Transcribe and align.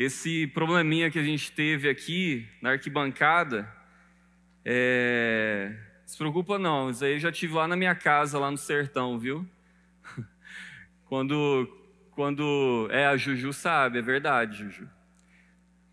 Esse 0.00 0.46
probleminha 0.46 1.10
que 1.10 1.18
a 1.18 1.22
gente 1.22 1.52
teve 1.52 1.86
aqui 1.86 2.48
na 2.62 2.70
arquibancada, 2.70 3.70
é... 4.64 5.76
se 6.06 6.16
preocupa 6.16 6.58
não, 6.58 6.88
isso 6.88 7.04
aí 7.04 7.12
eu 7.12 7.18
já 7.18 7.30
tive 7.30 7.52
lá 7.52 7.68
na 7.68 7.76
minha 7.76 7.94
casa, 7.94 8.38
lá 8.38 8.50
no 8.50 8.56
sertão, 8.56 9.18
viu? 9.18 9.46
Quando, 11.04 11.68
quando, 12.12 12.88
é, 12.90 13.08
a 13.08 13.16
Juju 13.18 13.52
sabe, 13.52 13.98
é 13.98 14.02
verdade, 14.02 14.56
Juju. 14.56 14.88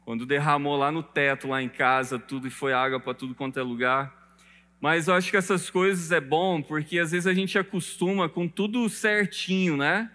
Quando 0.05 0.25
derramou 0.25 0.77
lá 0.77 0.89
no 0.89 1.03
teto, 1.03 1.49
lá 1.49 1.61
em 1.61 1.67
casa, 1.67 2.17
tudo 2.17 2.47
e 2.47 2.49
foi 2.49 2.71
água 2.71 3.01
para 3.01 3.13
tudo 3.13 3.35
quanto 3.35 3.59
é 3.59 3.61
lugar. 3.61 4.37
Mas 4.79 5.09
eu 5.09 5.15
acho 5.15 5.29
que 5.29 5.35
essas 5.35 5.69
coisas 5.69 6.13
é 6.13 6.21
bom 6.21 6.61
porque 6.61 6.97
às 6.97 7.11
vezes 7.11 7.27
a 7.27 7.33
gente 7.33 7.59
acostuma 7.59 8.29
com 8.29 8.47
tudo 8.47 8.87
certinho, 8.87 9.75
né? 9.75 10.09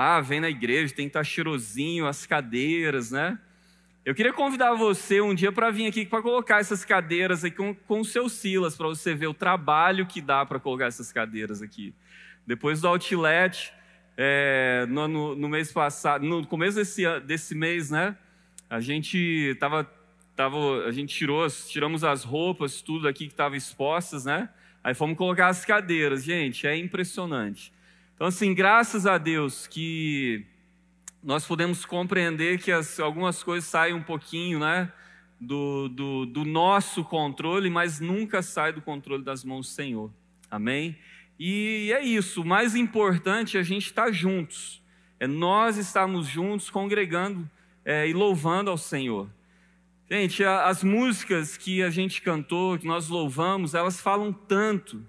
Ah, 0.00 0.20
vem 0.20 0.38
na 0.38 0.48
igreja, 0.48 0.94
tem 0.94 1.06
que 1.06 1.10
estar 1.10 1.24
cheirosinho, 1.24 2.06
as 2.06 2.24
cadeiras, 2.24 3.10
né? 3.10 3.36
Eu 4.04 4.14
queria 4.14 4.32
convidar 4.32 4.72
você 4.74 5.20
um 5.20 5.34
dia 5.34 5.50
para 5.50 5.72
vir 5.72 5.88
aqui 5.88 6.06
para 6.06 6.22
colocar 6.22 6.60
essas 6.60 6.84
cadeiras 6.84 7.42
aqui 7.42 7.56
com, 7.56 7.74
com 7.74 8.02
o 8.02 8.04
seu 8.04 8.28
Silas, 8.28 8.76
para 8.76 8.86
você 8.86 9.12
ver 9.12 9.26
o 9.26 9.34
trabalho 9.34 10.06
que 10.06 10.20
dá 10.20 10.46
para 10.46 10.60
colocar 10.60 10.86
essas 10.86 11.10
cadeiras 11.12 11.60
aqui. 11.60 11.92
Depois 12.46 12.80
do 12.80 12.86
outlet, 12.86 13.72
é, 14.16 14.86
no, 14.88 15.08
no, 15.08 15.34
no, 15.34 15.48
mês 15.48 15.72
passado, 15.72 16.24
no 16.24 16.46
começo 16.46 16.76
desse, 16.76 17.02
desse 17.22 17.56
mês, 17.56 17.90
né? 17.90 18.16
A 18.70 18.78
gente 18.78 19.56
tava, 19.58 19.82
tava, 20.36 20.84
a 20.86 20.92
gente 20.92 21.12
tirou, 21.12 21.44
tiramos 21.50 22.04
as 22.04 22.22
roupas, 22.22 22.80
tudo 22.80 23.08
aqui 23.08 23.26
que 23.26 23.32
estava 23.32 23.56
expostas, 23.56 24.26
né? 24.26 24.48
Aí 24.84 24.94
fomos 24.94 25.18
colocar 25.18 25.48
as 25.48 25.64
cadeiras, 25.64 26.22
gente, 26.22 26.68
é 26.68 26.76
impressionante. 26.76 27.72
Então, 28.18 28.26
assim, 28.26 28.52
graças 28.52 29.06
a 29.06 29.16
Deus 29.16 29.68
que 29.68 30.44
nós 31.22 31.46
podemos 31.46 31.84
compreender 31.84 32.58
que 32.58 32.72
as, 32.72 32.98
algumas 32.98 33.44
coisas 33.44 33.70
saem 33.70 33.94
um 33.94 34.02
pouquinho 34.02 34.58
né, 34.58 34.92
do, 35.40 35.88
do, 35.88 36.26
do, 36.26 36.44
nosso 36.44 37.04
controle, 37.04 37.70
mas 37.70 38.00
nunca 38.00 38.42
sai 38.42 38.72
do 38.72 38.82
controle 38.82 39.22
das 39.22 39.44
mãos 39.44 39.68
do 39.68 39.72
Senhor. 39.72 40.10
Amém? 40.50 40.98
E 41.38 41.92
é 41.94 42.04
isso, 42.04 42.42
o 42.42 42.44
mais 42.44 42.74
importante 42.74 43.56
é 43.56 43.60
a 43.60 43.62
gente 43.62 43.86
estar 43.86 44.10
juntos, 44.10 44.82
é 45.20 45.28
nós 45.28 45.76
estarmos 45.76 46.26
juntos 46.26 46.70
congregando 46.70 47.48
é, 47.84 48.08
e 48.08 48.12
louvando 48.12 48.68
ao 48.68 48.76
Senhor. 48.76 49.30
Gente, 50.10 50.42
as 50.42 50.82
músicas 50.82 51.56
que 51.56 51.84
a 51.84 51.90
gente 51.90 52.20
cantou, 52.20 52.76
que 52.80 52.86
nós 52.86 53.08
louvamos, 53.08 53.74
elas 53.74 54.00
falam 54.00 54.32
tanto 54.32 55.06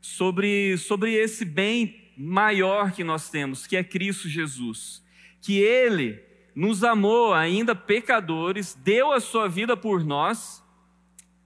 sobre, 0.00 0.78
sobre 0.78 1.14
esse 1.14 1.44
bem 1.44 2.01
maior 2.22 2.92
que 2.92 3.02
nós 3.02 3.28
temos, 3.28 3.66
que 3.66 3.76
é 3.76 3.82
Cristo 3.82 4.28
Jesus 4.28 5.02
que 5.42 5.58
ele 5.58 6.22
nos 6.54 6.84
amou 6.84 7.34
ainda 7.34 7.74
pecadores, 7.74 8.74
deu 8.74 9.12
a 9.12 9.20
sua 9.20 9.48
vida 9.48 9.76
por 9.76 10.04
nós, 10.04 10.62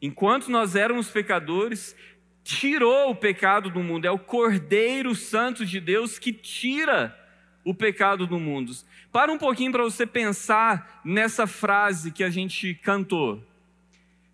enquanto 0.01 0.51
nós 0.51 0.77
éramos 0.77 1.09
pecadores, 1.09 1.97
tirou 2.45 3.11
o 3.11 3.17
pecado 3.17 3.71
do 3.71 3.83
mundo. 3.83 4.05
É 4.05 4.11
o 4.11 4.19
Cordeiro 4.19 5.15
Santo 5.15 5.65
de 5.65 5.81
Deus 5.81 6.19
que 6.19 6.33
tira 6.33 7.19
o 7.65 7.75
pecado 7.75 8.27
do 8.27 8.39
mundo. 8.39 8.73
Para 9.11 9.33
um 9.33 9.39
pouquinho 9.39 9.73
para 9.73 9.83
você 9.83 10.07
pensar 10.07 11.01
nessa 11.03 11.47
frase 11.47 12.13
que 12.13 12.23
a 12.23 12.31
gente 12.31 12.75
cantou. 12.75 13.43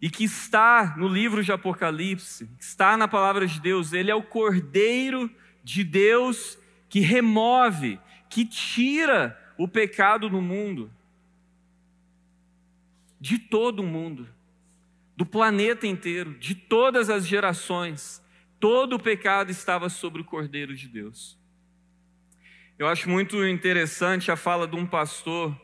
E 0.01 0.11
que 0.11 0.25
está 0.25 0.97
no 0.97 1.07
livro 1.07 1.45
de 1.45 1.53
Apocalipse, 1.53 2.51
está 2.59 2.97
na 2.97 3.07
palavra 3.07 3.47
de 3.47 3.61
Deus, 3.61 3.93
ele 3.93 4.11
é 4.11 4.15
o 4.15 4.23
Cordeiro 4.23 5.31
de 5.63 5.85
Deus 5.85 6.59
que 6.89 7.01
remove, 7.01 7.99
que 8.29 8.45
tira 8.45 9.39
o 9.57 9.69
pecado 9.69 10.29
no 10.29 10.43
mundo, 10.43 10.91
de 13.21 13.39
todo 13.39 13.81
o 13.81 13.87
mundo, 13.87 14.29
do 15.17 15.25
planeta 15.25 15.87
inteiro, 15.87 16.35
de 16.39 16.55
todas 16.55 17.09
as 17.09 17.27
gerações, 17.27 18.23
todo 18.59 18.97
o 18.97 18.99
pecado 18.99 19.51
estava 19.51 19.89
sobre 19.89 20.21
o 20.21 20.25
Cordeiro 20.25 20.75
de 20.75 20.89
Deus. 20.89 21.39
Eu 22.79 22.89
acho 22.89 23.09
muito 23.09 23.47
interessante 23.47 24.33
a 24.33 24.37
fala 24.37 24.67
de 24.67 24.75
um 24.75 24.85
pastor, 24.85 25.57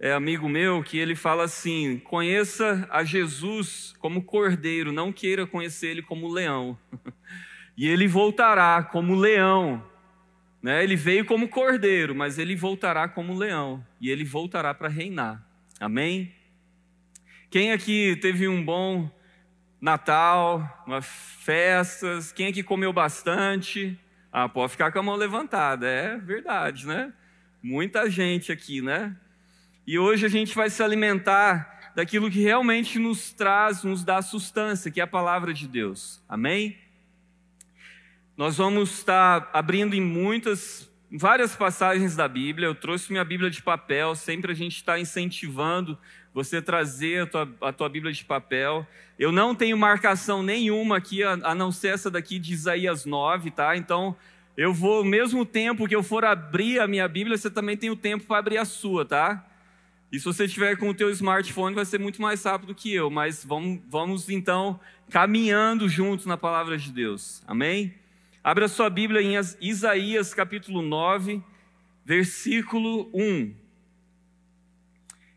é, 0.00 0.12
amigo 0.12 0.48
meu, 0.48 0.82
que 0.82 0.98
ele 0.98 1.14
fala 1.14 1.44
assim: 1.44 1.98
conheça 1.98 2.88
a 2.90 3.04
Jesus 3.04 3.94
como 3.98 4.24
Cordeiro, 4.24 4.90
não 4.90 5.12
queira 5.12 5.46
conhecer 5.46 5.88
ele 5.88 6.02
como 6.02 6.32
leão. 6.32 6.76
e 7.80 7.88
ele 7.88 8.06
voltará 8.06 8.82
como 8.82 9.14
leão 9.14 9.82
né? 10.62 10.82
Ele 10.84 10.96
veio 10.96 11.24
como 11.24 11.48
cordeiro, 11.48 12.14
mas 12.14 12.38
ele 12.38 12.54
voltará 12.54 13.08
como 13.08 13.36
leão 13.36 13.84
e 14.00 14.10
ele 14.10 14.24
voltará 14.24 14.74
para 14.74 14.88
reinar. 14.88 15.42
Amém? 15.78 16.34
Quem 17.50 17.72
aqui 17.72 18.16
teve 18.20 18.46
um 18.46 18.64
bom 18.64 19.10
Natal, 19.80 20.84
umas 20.86 21.06
festas? 21.06 22.30
Quem 22.30 22.48
aqui 22.48 22.62
comeu 22.62 22.92
bastante? 22.92 23.98
Ah, 24.30 24.48
pode 24.48 24.72
ficar 24.72 24.92
com 24.92 24.98
a 24.98 25.02
mão 25.02 25.16
levantada, 25.16 25.88
é 25.88 26.18
verdade, 26.18 26.86
né? 26.86 27.12
Muita 27.62 28.08
gente 28.10 28.52
aqui, 28.52 28.82
né? 28.82 29.16
E 29.86 29.98
hoje 29.98 30.26
a 30.26 30.28
gente 30.28 30.54
vai 30.54 30.68
se 30.68 30.82
alimentar 30.82 31.92
daquilo 31.96 32.30
que 32.30 32.40
realmente 32.40 32.98
nos 32.98 33.32
traz, 33.32 33.82
nos 33.82 34.04
dá 34.04 34.20
sustância, 34.20 34.90
que 34.90 35.00
é 35.00 35.04
a 35.04 35.06
palavra 35.06 35.52
de 35.52 35.66
Deus. 35.66 36.22
Amém? 36.28 36.76
Nós 38.40 38.56
vamos 38.56 38.90
estar 38.92 39.50
abrindo 39.52 39.94
em 39.94 40.00
muitas, 40.00 40.90
várias 41.12 41.54
passagens 41.54 42.16
da 42.16 42.26
Bíblia. 42.26 42.68
Eu 42.68 42.74
trouxe 42.74 43.12
minha 43.12 43.22
Bíblia 43.22 43.50
de 43.50 43.60
papel, 43.60 44.14
sempre 44.14 44.50
a 44.50 44.54
gente 44.54 44.76
está 44.76 44.98
incentivando 44.98 45.98
você 46.32 46.62
trazer 46.62 47.24
a 47.24 47.26
tua, 47.26 47.54
a 47.60 47.70
tua 47.70 47.90
Bíblia 47.90 48.10
de 48.14 48.24
papel. 48.24 48.86
Eu 49.18 49.30
não 49.30 49.54
tenho 49.54 49.76
marcação 49.76 50.42
nenhuma 50.42 50.96
aqui, 50.96 51.22
a, 51.22 51.32
a 51.32 51.54
não 51.54 51.70
ser 51.70 51.88
essa 51.88 52.10
daqui 52.10 52.38
de 52.38 52.54
Isaías 52.54 53.04
9, 53.04 53.50
tá? 53.50 53.76
Então, 53.76 54.16
eu 54.56 54.72
vou, 54.72 55.00
ao 55.00 55.04
mesmo 55.04 55.44
tempo 55.44 55.86
que 55.86 55.94
eu 55.94 56.02
for 56.02 56.24
abrir 56.24 56.80
a 56.80 56.88
minha 56.88 57.06
Bíblia, 57.06 57.36
você 57.36 57.50
também 57.50 57.76
tem 57.76 57.90
o 57.90 57.96
tempo 57.96 58.24
para 58.24 58.38
abrir 58.38 58.56
a 58.56 58.64
sua, 58.64 59.04
tá? 59.04 59.46
E 60.10 60.18
se 60.18 60.24
você 60.24 60.48
tiver 60.48 60.78
com 60.78 60.88
o 60.88 60.94
teu 60.94 61.10
smartphone, 61.10 61.74
vai 61.74 61.84
ser 61.84 62.00
muito 62.00 62.22
mais 62.22 62.42
rápido 62.42 62.74
que 62.74 62.90
eu, 62.90 63.10
mas 63.10 63.44
vamos, 63.44 63.80
vamos 63.86 64.30
então 64.30 64.80
caminhando 65.10 65.90
juntos 65.90 66.24
na 66.24 66.38
palavra 66.38 66.78
de 66.78 66.90
Deus. 66.90 67.42
Amém? 67.46 67.99
Abra 68.42 68.68
sua 68.68 68.88
Bíblia 68.88 69.20
em 69.20 69.38
Isaías 69.60 70.32
capítulo 70.32 70.80
9, 70.80 71.42
versículo 72.02 73.10
1. 73.12 73.54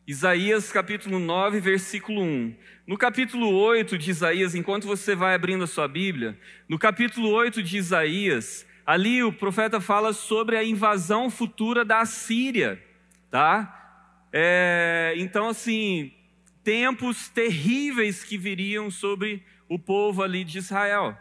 Isaías 0.07 0.71
capítulo 0.71 1.19
9, 1.19 1.59
versículo 1.59 2.21
1. 2.21 2.55
No 2.87 2.97
capítulo 2.97 3.49
8 3.49 3.97
de 3.97 4.09
Isaías, 4.09 4.55
enquanto 4.55 4.87
você 4.87 5.15
vai 5.15 5.35
abrindo 5.35 5.65
a 5.65 5.67
sua 5.67 5.85
Bíblia, 5.85 6.39
no 6.69 6.79
capítulo 6.79 7.27
8 7.31 7.61
de 7.61 7.75
Isaías, 7.75 8.65
ali 8.85 9.21
o 9.21 9.33
profeta 9.33 9.81
fala 9.81 10.13
sobre 10.13 10.55
a 10.55 10.63
invasão 10.63 11.29
futura 11.29 11.83
da 11.83 12.05
Síria, 12.05 12.81
tá? 13.29 14.29
É, 14.31 15.13
então, 15.17 15.49
assim, 15.49 16.13
tempos 16.63 17.27
terríveis 17.27 18.23
que 18.23 18.37
viriam 18.37 18.89
sobre 18.89 19.43
o 19.67 19.77
povo 19.77 20.23
ali 20.23 20.45
de 20.45 20.57
Israel. 20.57 21.17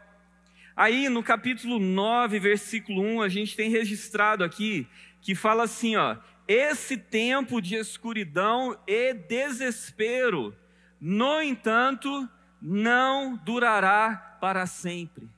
Aí 0.74 1.08
no 1.08 1.22
capítulo 1.22 1.78
9, 1.78 2.38
versículo 2.38 3.02
1, 3.02 3.22
a 3.22 3.28
gente 3.28 3.54
tem 3.54 3.70
registrado 3.70 4.42
aqui 4.42 4.86
que 5.20 5.34
fala 5.34 5.64
assim, 5.64 5.96
ó: 5.96 6.16
"Esse 6.48 6.96
tempo 6.96 7.60
de 7.60 7.76
escuridão 7.76 8.78
e 8.86 9.12
desespero, 9.12 10.56
no 11.00 11.42
entanto, 11.42 12.28
não 12.60 13.36
durará 13.36 14.38
para 14.40 14.66
sempre." 14.66 15.28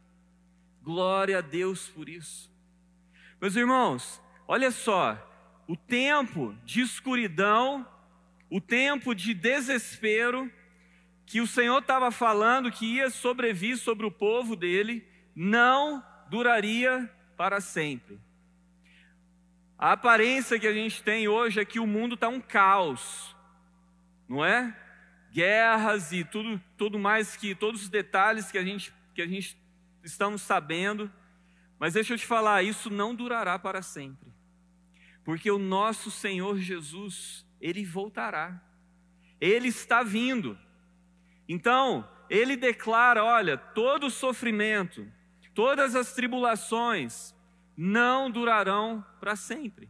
Glória 0.83 1.39
a 1.39 1.41
Deus 1.41 1.89
por 1.89 2.09
isso. 2.09 2.53
Meus 3.41 3.57
irmãos, 3.57 4.23
olha 4.47 4.71
só, 4.71 5.19
o 5.67 5.77
tempo 5.77 6.55
de 6.65 6.81
escuridão, 6.81 7.87
o 8.51 8.61
tempo 8.61 9.15
de 9.15 9.35
desespero 9.35 10.51
que 11.27 11.41
o 11.41 11.47
Senhor 11.47 11.79
estava 11.79 12.11
falando 12.11 12.71
que 12.71 12.87
ia 12.87 13.11
sobrevir 13.11 13.79
sobre 13.79 14.07
o 14.07 14.11
povo 14.11 14.55
dele, 14.55 15.07
não 15.35 16.05
duraria 16.29 17.11
para 17.37 17.61
sempre. 17.61 18.21
A 19.79 19.93
aparência 19.93 20.59
que 20.59 20.67
a 20.67 20.73
gente 20.73 21.03
tem 21.03 21.29
hoje 21.29 21.61
é 21.61 21.65
que 21.65 21.81
o 21.81 21.87
mundo 21.87 22.15
está 22.15 22.29
um 22.29 22.41
caos, 22.41 23.35
não 24.29 24.45
é? 24.45 24.77
Guerras 25.33 26.13
e 26.13 26.25
tudo, 26.25 26.61
tudo 26.77 26.99
mais 26.99 27.37
que 27.37 27.55
todos 27.55 27.83
os 27.83 27.89
detalhes 27.89 28.51
que 28.53 28.59
a 28.59 28.65
gente 28.65 28.93
que 29.15 29.23
a 29.23 29.27
gente 29.27 29.57
estamos 30.03 30.43
sabendo. 30.43 31.11
Mas 31.79 31.95
deixa 31.95 32.15
eu 32.15 32.19
te 32.19 32.27
falar, 32.27 32.63
isso 32.63 32.91
não 32.91 33.15
durará 33.15 33.59
para 33.59 33.83
sempre. 33.83 34.33
Porque 35.25 35.51
o 35.51 35.59
nosso 35.59 36.11
Senhor 36.11 36.59
Jesus, 36.59 37.47
ele 37.61 37.85
voltará. 37.85 38.61
Ele 39.41 39.69
está 39.69 40.03
vindo. 40.03 40.59
Então, 41.49 42.09
ele 42.29 42.57
declara, 42.57 43.25
olha, 43.25 43.57
todo 43.57 44.11
sofrimento, 44.11 45.11
Todas 45.55 45.95
as 45.95 46.13
tribulações 46.13 47.35
não 47.77 48.31
durarão 48.31 49.05
para 49.21 49.37
sempre. 49.37 49.89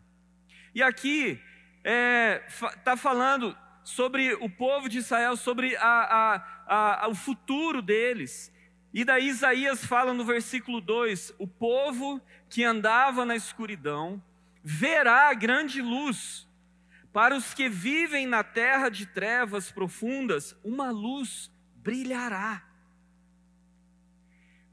E 0.75 0.83
aqui 0.83 1.41
está 1.79 1.91
é, 1.91 2.43
tá 2.85 2.97
falando 2.97 3.57
sobre 3.83 4.35
o 4.35 4.49
povo 4.49 4.89
de 4.89 4.99
Israel, 4.99 5.37
sobre 5.37 5.77
a, 5.77 6.43
a, 6.67 7.05
a, 7.05 7.09
o 7.09 7.15
futuro 7.15 7.83
deles. 7.83 8.53
E 8.93 9.05
daí 9.05 9.29
Isaías 9.29 9.85
fala 9.85 10.13
no 10.13 10.25
versículo 10.25 10.81
2: 10.81 11.35
o 11.39 11.47
povo 11.47 12.21
que 12.49 12.65
andava 12.65 13.25
na 13.25 13.37
escuridão 13.37 14.23
verá 14.63 15.33
grande 15.35 15.83
luz. 15.83 16.49
Para 17.13 17.37
os 17.37 17.55
que 17.55 17.69
vivem 17.69 18.27
na 18.27 18.43
terra 18.43 18.89
de 18.89 19.07
trevas 19.07 19.71
profundas, 19.71 20.57
uma 20.65 20.91
luz 20.91 21.51
brilhará. 21.77 22.74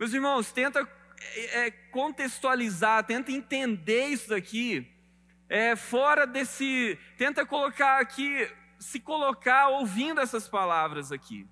Meus 0.01 0.13
irmãos, 0.15 0.51
tenta 0.51 0.80
é, 1.36 1.68
é 1.68 1.71
contextualizar, 1.92 3.03
tenta 3.03 3.31
entender 3.31 4.07
isso 4.07 4.30
daqui, 4.30 4.92
é, 5.48 5.75
fora 5.75 6.25
desse. 6.25 6.98
Tenta 7.19 7.45
colocar 7.45 8.01
aqui 8.01 8.50
se 8.80 9.00
colocar 9.00 9.68
ouvindo 9.68 10.19
essas 10.19 10.50
palavras 10.50 11.12
aqui. 11.12 11.48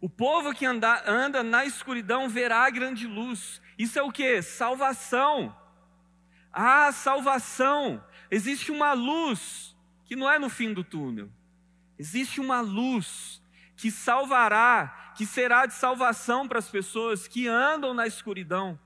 O 0.00 0.10
povo 0.10 0.52
que 0.52 0.66
anda, 0.66 1.08
anda 1.08 1.44
na 1.44 1.64
escuridão 1.64 2.28
verá 2.28 2.64
a 2.64 2.70
grande 2.70 3.06
luz. 3.06 3.62
Isso 3.78 3.96
é 3.96 4.02
o 4.02 4.10
que? 4.10 4.42
Salvação. 4.42 5.56
Ah, 6.52 6.90
salvação. 6.90 8.04
Existe 8.28 8.72
uma 8.72 8.92
luz 8.92 9.76
que 10.04 10.16
não 10.16 10.28
é 10.28 10.36
no 10.36 10.48
fim 10.48 10.72
do 10.72 10.82
túnel. 10.82 11.30
Existe 11.96 12.40
uma 12.40 12.60
luz 12.60 13.40
que 13.76 13.90
salvará, 13.90 15.12
que 15.16 15.26
será 15.26 15.66
de 15.66 15.74
salvação 15.74 16.46
para 16.46 16.58
as 16.58 16.68
pessoas 16.68 17.26
que 17.26 17.48
andam 17.48 17.94
na 17.94 18.06
escuridão, 18.06 18.78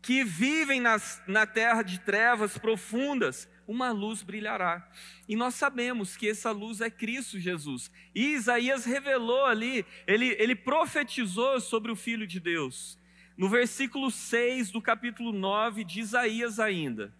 que 0.00 0.22
vivem 0.22 0.80
nas, 0.80 1.22
na 1.26 1.46
terra 1.46 1.82
de 1.82 1.98
trevas 1.98 2.58
profundas, 2.58 3.48
uma 3.66 3.90
luz 3.90 4.22
brilhará. 4.22 4.86
E 5.28 5.34
nós 5.34 5.54
sabemos 5.54 6.16
que 6.16 6.28
essa 6.28 6.50
luz 6.50 6.80
é 6.80 6.90
Cristo 6.90 7.38
Jesus. 7.38 7.90
E 8.14 8.34
Isaías 8.34 8.84
revelou 8.84 9.46
ali, 9.46 9.86
ele, 10.06 10.36
ele 10.38 10.54
profetizou 10.54 11.60
sobre 11.60 11.90
o 11.90 11.96
Filho 11.96 12.26
de 12.26 12.38
Deus. 12.38 12.98
No 13.36 13.48
versículo 13.48 14.10
6 14.10 14.70
do 14.70 14.80
capítulo 14.80 15.32
9 15.32 15.82
de 15.84 16.00
Isaías 16.00 16.60
ainda. 16.60 17.12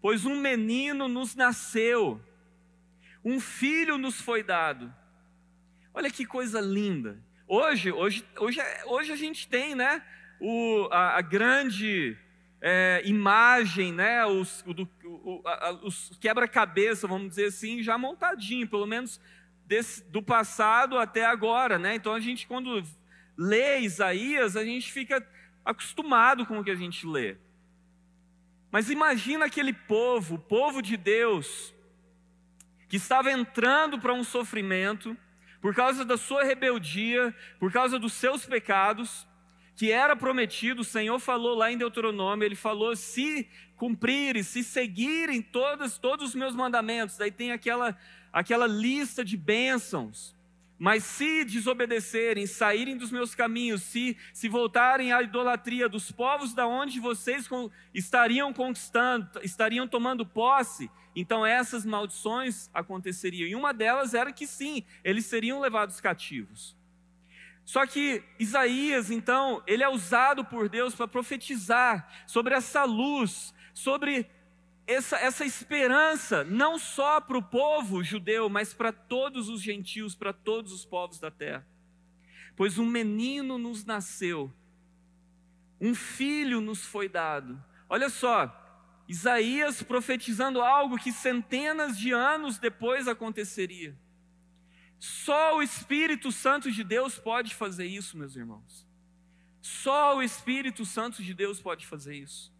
Pois 0.00 0.24
um 0.24 0.40
menino 0.40 1.06
nos 1.08 1.34
nasceu, 1.34 2.20
um 3.22 3.38
filho 3.38 3.98
nos 3.98 4.20
foi 4.20 4.42
dado. 4.42 4.92
Olha 5.92 6.10
que 6.10 6.24
coisa 6.24 6.60
linda. 6.60 7.18
Hoje, 7.46 7.90
hoje, 7.90 8.24
hoje, 8.38 8.60
hoje 8.86 9.12
a 9.12 9.16
gente 9.16 9.48
tem, 9.48 9.74
né, 9.74 10.02
o, 10.40 10.88
a, 10.92 11.18
a 11.18 11.20
grande 11.20 12.16
é, 12.60 13.02
imagem, 13.04 13.92
né, 13.92 14.24
os, 14.24 14.64
os 15.82 16.16
quebra-cabeça, 16.20 17.08
vamos 17.08 17.30
dizer 17.30 17.46
assim, 17.46 17.82
já 17.82 17.98
montadinho, 17.98 18.68
pelo 18.68 18.86
menos 18.86 19.20
desse, 19.66 20.04
do 20.04 20.22
passado 20.22 20.96
até 20.96 21.24
agora, 21.24 21.76
né? 21.76 21.96
Então 21.96 22.14
a 22.14 22.20
gente 22.20 22.46
quando 22.46 22.84
lê 23.36 23.80
Isaías, 23.80 24.56
a 24.56 24.64
gente 24.64 24.92
fica 24.92 25.26
acostumado 25.64 26.46
com 26.46 26.60
o 26.60 26.64
que 26.64 26.70
a 26.70 26.76
gente 26.76 27.04
lê. 27.04 27.36
Mas 28.70 28.90
imagina 28.90 29.46
aquele 29.46 29.72
povo, 29.72 30.36
o 30.36 30.38
povo 30.38 30.80
de 30.80 30.96
Deus, 30.96 31.74
que 32.88 32.96
estava 32.96 33.32
entrando 33.32 33.98
para 33.98 34.14
um 34.14 34.22
sofrimento 34.22 35.16
por 35.60 35.74
causa 35.74 36.04
da 36.04 36.16
sua 36.16 36.44
rebeldia, 36.44 37.34
por 37.58 37.72
causa 37.72 37.98
dos 37.98 38.12
seus 38.12 38.46
pecados, 38.46 39.26
que 39.76 39.90
era 39.90 40.14
prometido, 40.16 40.82
o 40.82 40.84
Senhor 40.84 41.18
falou 41.18 41.54
lá 41.54 41.70
em 41.72 41.78
Deuteronômio, 41.78 42.44
ele 42.44 42.54
falou: 42.54 42.94
se 42.96 43.48
cumprirem, 43.76 44.42
se 44.42 44.62
seguirem 44.62 45.40
todos, 45.40 45.98
os 46.02 46.34
meus 46.34 46.54
mandamentos, 46.54 47.16
daí 47.16 47.30
tem 47.30 47.52
aquela, 47.52 47.96
aquela 48.32 48.66
lista 48.66 49.24
de 49.24 49.36
bênçãos. 49.36 50.36
Mas 50.80 51.04
se 51.04 51.44
desobedecerem, 51.44 52.46
saírem 52.46 52.96
dos 52.96 53.10
meus 53.10 53.34
caminhos, 53.34 53.82
se, 53.82 54.16
se 54.32 54.48
voltarem 54.48 55.12
à 55.12 55.20
idolatria 55.20 55.90
dos 55.90 56.10
povos 56.10 56.54
da 56.54 56.66
onde 56.66 56.98
vocês 56.98 57.46
estariam 57.92 58.50
conquistando, 58.50 59.28
estariam 59.42 59.86
tomando 59.86 60.24
posse, 60.24 60.90
então 61.14 61.44
essas 61.44 61.84
maldições 61.84 62.70
aconteceriam. 62.72 63.46
E 63.46 63.54
uma 63.54 63.74
delas 63.74 64.14
era 64.14 64.32
que 64.32 64.46
sim, 64.46 64.82
eles 65.04 65.26
seriam 65.26 65.60
levados 65.60 66.00
cativos. 66.00 66.74
Só 67.62 67.84
que 67.84 68.24
Isaías, 68.38 69.10
então, 69.10 69.62
ele 69.66 69.82
é 69.84 69.88
usado 69.90 70.46
por 70.46 70.66
Deus 70.66 70.94
para 70.94 71.06
profetizar 71.06 72.08
sobre 72.26 72.54
essa 72.54 72.84
luz, 72.84 73.52
sobre 73.74 74.26
essa, 74.90 75.16
essa 75.16 75.44
esperança, 75.44 76.42
não 76.44 76.78
só 76.78 77.20
para 77.20 77.38
o 77.38 77.42
povo 77.42 78.02
judeu, 78.02 78.48
mas 78.48 78.74
para 78.74 78.92
todos 78.92 79.48
os 79.48 79.62
gentios, 79.62 80.14
para 80.14 80.32
todos 80.32 80.72
os 80.72 80.84
povos 80.84 81.18
da 81.18 81.30
terra. 81.30 81.66
Pois 82.56 82.78
um 82.78 82.86
menino 82.86 83.56
nos 83.56 83.84
nasceu, 83.84 84.52
um 85.80 85.94
filho 85.94 86.60
nos 86.60 86.84
foi 86.84 87.08
dado. 87.08 87.62
Olha 87.88 88.10
só, 88.10 88.56
Isaías 89.08 89.82
profetizando 89.82 90.60
algo 90.60 90.98
que 90.98 91.12
centenas 91.12 91.98
de 91.98 92.12
anos 92.12 92.58
depois 92.58 93.08
aconteceria. 93.08 93.96
Só 94.98 95.56
o 95.56 95.62
Espírito 95.62 96.30
Santo 96.30 96.70
de 96.70 96.84
Deus 96.84 97.18
pode 97.18 97.54
fazer 97.54 97.86
isso, 97.86 98.18
meus 98.18 98.36
irmãos. 98.36 98.86
Só 99.62 100.16
o 100.16 100.22
Espírito 100.22 100.84
Santo 100.84 101.22
de 101.22 101.32
Deus 101.32 101.60
pode 101.60 101.86
fazer 101.86 102.16
isso. 102.16 102.52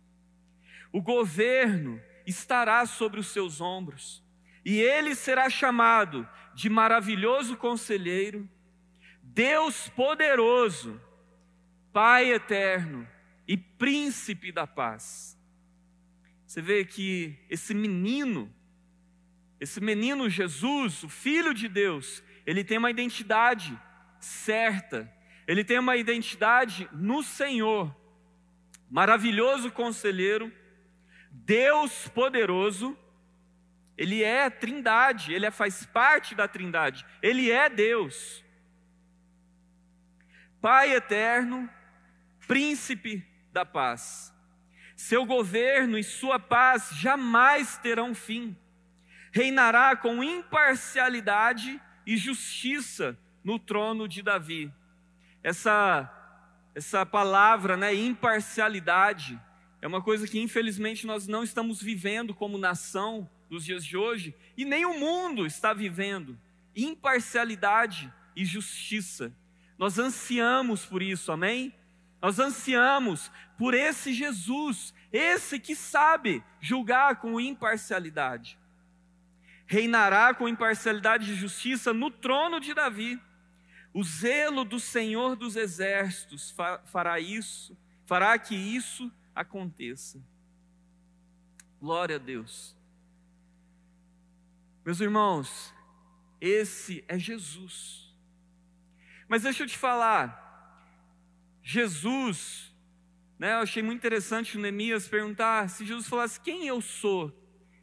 O 0.92 1.02
governo 1.02 2.00
estará 2.26 2.84
sobre 2.86 3.20
os 3.20 3.28
seus 3.28 3.60
ombros, 3.60 4.22
e 4.64 4.80
ele 4.80 5.14
será 5.14 5.48
chamado 5.48 6.28
de 6.54 6.68
maravilhoso 6.68 7.56
conselheiro, 7.56 8.48
Deus 9.22 9.88
poderoso, 9.88 11.00
Pai 11.92 12.32
eterno 12.32 13.06
e 13.48 13.56
príncipe 13.56 14.52
da 14.52 14.64
paz. 14.64 15.36
Você 16.46 16.62
vê 16.62 16.84
que 16.84 17.36
esse 17.48 17.74
menino, 17.74 18.52
esse 19.58 19.80
menino 19.80 20.28
Jesus, 20.28 21.02
o 21.02 21.08
Filho 21.08 21.52
de 21.52 21.68
Deus, 21.68 22.22
ele 22.46 22.62
tem 22.62 22.78
uma 22.78 22.90
identidade 22.90 23.76
certa, 24.20 25.12
ele 25.46 25.64
tem 25.64 25.78
uma 25.78 25.96
identidade 25.96 26.88
no 26.92 27.22
Senhor, 27.22 27.94
maravilhoso 28.90 29.70
conselheiro, 29.70 30.52
Deus 31.30 32.08
poderoso, 32.08 32.98
ele 33.96 34.22
é 34.22 34.50
trindade, 34.50 35.32
ele 35.32 35.46
é, 35.46 35.50
faz 35.50 35.86
parte 35.86 36.34
da 36.34 36.48
trindade, 36.48 37.06
ele 37.22 37.50
é 37.50 37.68
Deus, 37.68 38.44
Pai 40.60 40.92
eterno, 40.92 41.70
príncipe 42.46 43.26
da 43.50 43.64
paz. 43.64 44.30
Seu 44.94 45.24
governo 45.24 45.96
e 45.96 46.04
sua 46.04 46.38
paz 46.38 46.90
jamais 46.92 47.78
terão 47.78 48.14
fim. 48.14 48.54
Reinará 49.32 49.96
com 49.96 50.22
imparcialidade 50.22 51.80
e 52.04 52.14
justiça 52.14 53.18
no 53.42 53.58
trono 53.58 54.06
de 54.06 54.20
Davi. 54.22 54.70
Essa 55.42 56.16
essa 56.72 57.04
palavra, 57.04 57.76
né, 57.76 57.92
imparcialidade, 57.92 59.40
é 59.82 59.86
uma 59.86 60.02
coisa 60.02 60.26
que 60.26 60.40
infelizmente 60.40 61.06
nós 61.06 61.26
não 61.26 61.42
estamos 61.42 61.82
vivendo 61.82 62.34
como 62.34 62.58
nação 62.58 63.28
nos 63.48 63.64
dias 63.64 63.84
de 63.84 63.96
hoje 63.96 64.34
e 64.56 64.64
nem 64.64 64.84
o 64.84 64.98
mundo 64.98 65.46
está 65.46 65.72
vivendo. 65.72 66.38
Imparcialidade 66.74 68.12
e 68.36 68.44
justiça. 68.44 69.32
Nós 69.78 69.98
ansiamos 69.98 70.84
por 70.84 71.02
isso, 71.02 71.32
amém? 71.32 71.74
Nós 72.20 72.38
ansiamos 72.38 73.30
por 73.56 73.74
esse 73.74 74.12
Jesus, 74.12 74.94
esse 75.12 75.58
que 75.58 75.74
sabe 75.74 76.44
julgar 76.60 77.16
com 77.16 77.40
imparcialidade 77.40 78.60
reinará 79.70 80.34
com 80.34 80.48
imparcialidade 80.48 81.30
e 81.30 81.36
justiça 81.36 81.92
no 81.94 82.10
trono 82.10 82.58
de 82.58 82.74
Davi. 82.74 83.20
O 83.94 84.02
zelo 84.02 84.64
do 84.64 84.80
Senhor 84.80 85.36
dos 85.36 85.54
exércitos 85.54 86.52
fará 86.86 87.20
isso, 87.20 87.78
fará 88.04 88.36
que 88.36 88.56
isso 88.56 89.12
aconteça. 89.34 90.22
Glória 91.80 92.16
a 92.16 92.18
Deus. 92.18 92.76
Meus 94.84 95.00
irmãos, 95.00 95.74
esse 96.40 97.04
é 97.08 97.18
Jesus. 97.18 98.14
Mas 99.28 99.42
deixa 99.42 99.62
eu 99.62 99.66
te 99.66 99.78
falar, 99.78 100.84
Jesus, 101.62 102.74
né, 103.38 103.54
eu 103.54 103.58
achei 103.58 103.82
muito 103.82 103.98
interessante 103.98 104.56
o 104.56 104.60
Neemias 104.60 105.08
perguntar 105.08 105.68
se 105.68 105.86
Jesus 105.86 106.08
falasse 106.08 106.40
quem 106.40 106.66
eu 106.66 106.80
sou, 106.80 107.32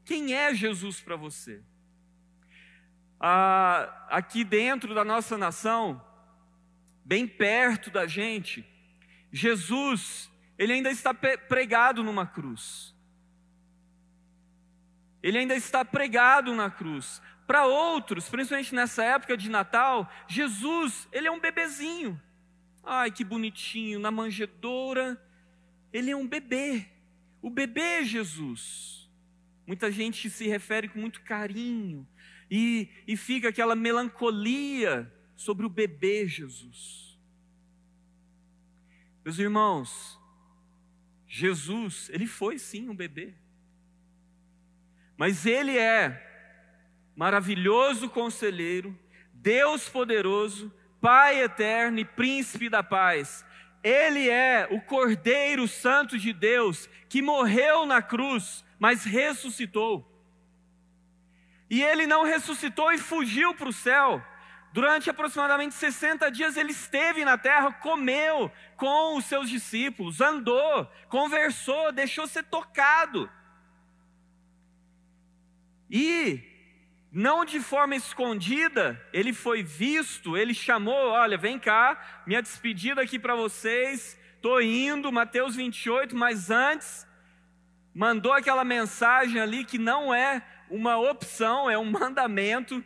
quem 0.03 0.33
é 0.33 0.53
Jesus 0.53 0.99
para 0.99 1.15
você? 1.15 1.63
ah, 3.19 4.07
aqui 4.09 4.43
dentro 4.43 4.93
da 4.93 5.03
nossa 5.03 5.37
nação, 5.37 6.03
bem 7.03 7.27
perto 7.27 7.89
da 7.89 8.05
gente, 8.05 8.65
Jesus, 9.31 10.29
ele 10.57 10.73
ainda 10.73 10.89
está 10.89 11.13
pregado 11.13 12.03
numa 12.03 12.25
cruz. 12.25 12.95
Ele 15.21 15.37
ainda 15.37 15.55
está 15.55 15.83
pregado 15.83 16.53
na 16.55 16.69
cruz. 16.69 17.21
Para 17.45 17.65
outros, 17.65 18.29
principalmente 18.29 18.75
nessa 18.75 19.03
época 19.03 19.37
de 19.37 19.49
Natal, 19.49 20.11
Jesus, 20.27 21.07
ele 21.11 21.27
é 21.27 21.31
um 21.31 21.39
bebezinho. 21.39 22.21
Ai, 22.83 23.11
que 23.11 23.23
bonitinho, 23.23 23.99
na 23.99 24.11
manjedoura, 24.11 25.21
ele 25.93 26.11
é 26.11 26.15
um 26.15 26.27
bebê. 26.27 26.87
O 27.41 27.49
bebê 27.49 28.01
é 28.01 28.03
Jesus. 28.03 29.09
Muita 29.65 29.91
gente 29.91 30.29
se 30.29 30.47
refere 30.47 30.87
com 30.87 30.99
muito 30.99 31.21
carinho 31.21 32.07
e, 32.49 32.89
e 33.05 33.17
fica 33.17 33.49
aquela 33.49 33.75
melancolia 33.75 35.11
sobre 35.35 35.65
o 35.65 35.69
bebê 35.69 36.25
Jesus. 36.27 37.17
Meus 39.23 39.37
irmãos, 39.39 40.17
Jesus, 41.37 42.09
ele 42.11 42.25
foi 42.25 42.57
sim 42.57 42.89
um 42.89 42.95
bebê. 42.95 43.31
Mas 45.15 45.45
ele 45.45 45.77
é 45.77 46.23
maravilhoso 47.15 48.09
conselheiro, 48.09 48.97
Deus 49.33 49.87
poderoso, 49.87 50.73
Pai 50.99 51.43
eterno 51.43 51.99
e 51.99 52.05
príncipe 52.05 52.69
da 52.69 52.81
paz. 52.81 53.45
Ele 53.83 54.27
é 54.27 54.67
o 54.71 54.81
Cordeiro 54.81 55.67
Santo 55.67 56.17
de 56.17 56.33
Deus 56.33 56.89
que 57.07 57.21
morreu 57.21 57.85
na 57.85 58.01
cruz, 58.01 58.65
mas 58.79 59.03
ressuscitou. 59.03 60.11
E 61.69 61.83
ele 61.83 62.07
não 62.07 62.23
ressuscitou 62.23 62.91
e 62.91 62.97
fugiu 62.97 63.53
para 63.53 63.69
o 63.69 63.73
céu. 63.73 64.25
Durante 64.73 65.09
aproximadamente 65.09 65.73
60 65.73 66.29
dias 66.29 66.57
ele 66.57 66.71
esteve 66.71 67.25
na 67.25 67.37
terra, 67.37 67.71
comeu 67.71 68.51
com 68.75 69.17
os 69.17 69.25
seus 69.25 69.49
discípulos, 69.49 70.21
andou, 70.21 70.89
conversou, 71.09 71.91
deixou 71.91 72.27
ser 72.27 72.43
tocado. 72.43 73.29
E 75.89 76.43
não 77.11 77.45
de 77.45 77.59
forma 77.59 77.95
escondida, 77.95 79.01
ele 79.13 79.33
foi 79.33 79.63
visto, 79.63 80.37
ele 80.37 80.53
chamou, 80.53 81.09
olha, 81.09 81.37
vem 81.37 81.57
cá, 81.57 82.21
minha 82.27 82.41
despedida 82.41 83.01
aqui 83.01 83.17
para 83.17 83.35
vocês, 83.35 84.19
estou 84.35 84.61
indo, 84.61 85.11
Mateus 85.11 85.55
28, 85.55 86.15
mas 86.15 86.51
antes, 86.51 87.07
mandou 87.93 88.33
aquela 88.33 88.63
mensagem 88.63 89.41
ali 89.41 89.65
que 89.65 89.77
não 89.77 90.13
é 90.13 90.45
uma 90.69 90.97
opção, 90.97 91.69
é 91.69 91.77
um 91.77 91.89
mandamento, 91.89 92.83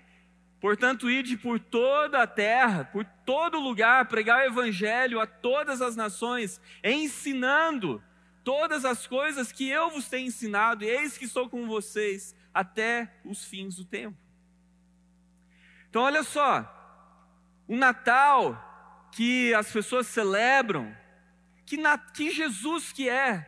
portanto, 0.61 1.09
ide 1.09 1.35
por 1.35 1.59
toda 1.59 2.21
a 2.21 2.27
terra, 2.27 2.85
por 2.85 3.03
todo 3.25 3.59
lugar, 3.59 4.05
pregar 4.05 4.43
o 4.43 4.51
evangelho 4.51 5.19
a 5.19 5.25
todas 5.25 5.81
as 5.81 5.95
nações, 5.95 6.61
ensinando 6.83 8.01
todas 8.43 8.85
as 8.85 9.05
coisas 9.07 9.51
que 9.51 9.67
eu 9.67 9.89
vos 9.89 10.07
tenho 10.07 10.27
ensinado, 10.27 10.83
e 10.83 10.87
eis 10.87 11.17
que 11.17 11.25
estou 11.25 11.49
com 11.49 11.67
vocês 11.67 12.35
até 12.53 13.11
os 13.25 13.43
fins 13.43 13.75
do 13.75 13.83
tempo. 13.83 14.17
Então, 15.89 16.03
olha 16.03 16.23
só, 16.23 16.77
o 17.67 17.75
Natal 17.75 18.67
que 19.11 19.53
as 19.53 19.71
pessoas 19.71 20.07
celebram, 20.07 20.95
que, 21.65 21.75
na, 21.75 21.97
que 21.97 22.31
Jesus 22.31 22.91
que 22.91 23.09
é, 23.09 23.47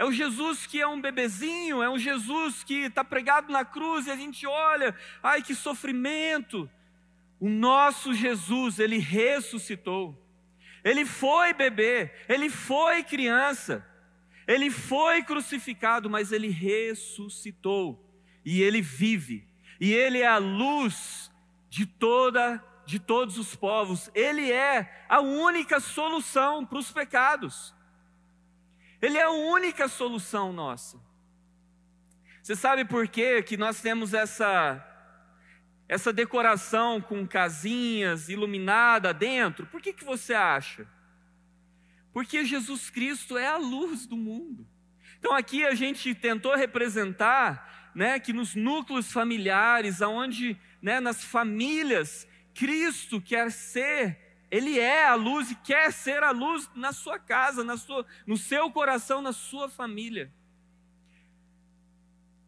é 0.00 0.04
o 0.06 0.10
Jesus 0.10 0.66
que 0.66 0.80
é 0.80 0.86
um 0.86 0.98
bebezinho, 0.98 1.82
é 1.82 1.90
um 1.90 1.98
Jesus 1.98 2.64
que 2.64 2.86
está 2.86 3.04
pregado 3.04 3.52
na 3.52 3.66
cruz 3.66 4.06
e 4.06 4.10
a 4.10 4.16
gente 4.16 4.46
olha, 4.46 4.96
ai 5.22 5.42
que 5.42 5.54
sofrimento. 5.54 6.70
O 7.38 7.50
nosso 7.50 8.14
Jesus, 8.14 8.78
ele 8.78 8.96
ressuscitou. 8.96 10.18
Ele 10.82 11.04
foi 11.04 11.52
bebê, 11.52 12.10
ele 12.26 12.48
foi 12.48 13.02
criança. 13.02 13.86
Ele 14.48 14.70
foi 14.70 15.22
crucificado, 15.22 16.08
mas 16.08 16.32
ele 16.32 16.48
ressuscitou 16.48 18.02
e 18.42 18.62
ele 18.62 18.80
vive. 18.80 19.46
E 19.78 19.92
ele 19.92 20.20
é 20.20 20.26
a 20.26 20.38
luz 20.38 21.30
de 21.68 21.84
toda 21.84 22.64
de 22.86 22.98
todos 22.98 23.36
os 23.36 23.54
povos. 23.54 24.10
Ele 24.14 24.50
é 24.50 25.04
a 25.10 25.20
única 25.20 25.78
solução 25.78 26.64
para 26.64 26.78
os 26.78 26.90
pecados. 26.90 27.74
Ele 29.00 29.18
é 29.18 29.22
a 29.22 29.30
única 29.30 29.88
solução 29.88 30.52
nossa. 30.52 31.00
Você 32.42 32.56
sabe 32.56 32.84
por 32.84 33.08
quê 33.08 33.42
que 33.42 33.56
nós 33.56 33.80
temos 33.80 34.14
essa 34.14 34.86
essa 35.88 36.12
decoração 36.12 37.00
com 37.00 37.26
casinhas 37.26 38.28
iluminada 38.28 39.12
dentro? 39.12 39.66
Por 39.66 39.82
que 39.82 39.92
que 39.92 40.04
você 40.04 40.32
acha? 40.32 40.86
Porque 42.12 42.44
Jesus 42.44 42.88
Cristo 42.88 43.36
é 43.36 43.48
a 43.48 43.56
luz 43.56 44.06
do 44.06 44.16
mundo. 44.16 44.64
Então 45.18 45.34
aqui 45.34 45.64
a 45.64 45.74
gente 45.74 46.14
tentou 46.14 46.54
representar, 46.54 47.90
né, 47.94 48.20
que 48.20 48.32
nos 48.32 48.54
núcleos 48.54 49.12
familiares, 49.12 50.00
aonde, 50.00 50.56
né, 50.80 51.00
nas 51.00 51.24
famílias, 51.24 52.26
Cristo 52.54 53.20
quer 53.20 53.50
ser, 53.50 54.29
ele 54.50 54.80
é 54.80 55.06
a 55.06 55.14
luz 55.14 55.50
e 55.50 55.54
quer 55.54 55.92
ser 55.92 56.24
a 56.24 56.32
luz 56.32 56.68
na 56.74 56.92
sua 56.92 57.18
casa, 57.18 57.62
na 57.62 57.76
sua, 57.76 58.04
no 58.26 58.36
seu 58.36 58.70
coração, 58.70 59.22
na 59.22 59.32
sua 59.32 59.68
família. 59.68 60.32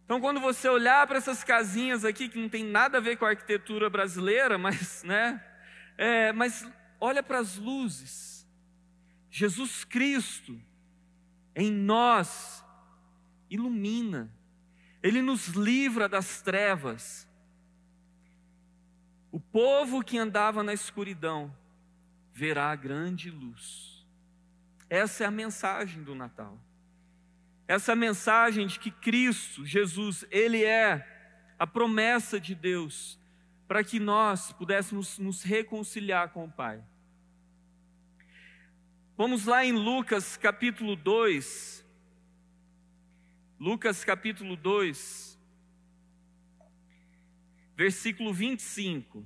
Então, 0.05 0.21
quando 0.21 0.41
você 0.41 0.69
olhar 0.69 1.07
para 1.07 1.17
essas 1.17 1.45
casinhas 1.45 2.05
aqui, 2.05 2.29
que 2.29 2.41
não 2.41 2.49
tem 2.49 2.65
nada 2.65 2.99
a 2.99 3.01
ver 3.01 3.17
com 3.17 3.25
a 3.25 3.31
arquitetura 3.31 3.89
brasileira, 3.89 4.59
mas, 4.59 5.05
né, 5.05 5.43
é, 5.97 6.33
mas 6.33 6.69
olha 7.01 7.23
para 7.23 7.39
as 7.39 7.57
luzes, 7.57 8.47
Jesus 9.31 9.85
Cristo 9.85 10.61
em 11.55 11.71
nós 11.71 12.65
ilumina, 13.49 14.33
Ele 15.03 15.23
nos 15.23 15.49
livra 15.49 16.09
das 16.09 16.43
trevas. 16.43 17.29
O 19.31 19.39
povo 19.39 20.03
que 20.03 20.19
andava 20.19 20.63
na 20.63 20.75
escuridão 20.75 21.55
verá 22.33 22.75
grande 22.75 23.31
luz. 23.31 24.07
Essa 24.89 25.25
é 25.25 25.27
a 25.27 25.31
mensagem 25.31 26.03
do 26.03 26.15
Natal. 26.15 26.59
Essa 27.67 27.93
é 27.93 27.95
mensagem 27.95 28.67
de 28.67 28.79
que 28.79 28.91
Cristo, 28.91 29.65
Jesus, 29.65 30.25
Ele 30.31 30.65
é 30.65 31.09
a 31.59 31.67
promessa 31.67 32.41
de 32.41 32.55
Deus 32.55 33.19
para 33.67 33.83
que 33.83 33.99
nós 33.99 34.53
pudéssemos 34.53 35.19
nos 35.19 35.43
reconciliar 35.43 36.31
com 36.31 36.45
o 36.45 36.51
Pai. 36.51 36.83
Vamos 39.17 39.47
lá 39.47 39.65
em 39.65 39.73
Lucas 39.73 40.37
capítulo 40.37 40.97
2. 40.97 41.83
Lucas 43.63 44.03
capítulo 44.03 44.57
2, 44.57 45.39
versículo 47.77 48.35
25. 48.35 49.25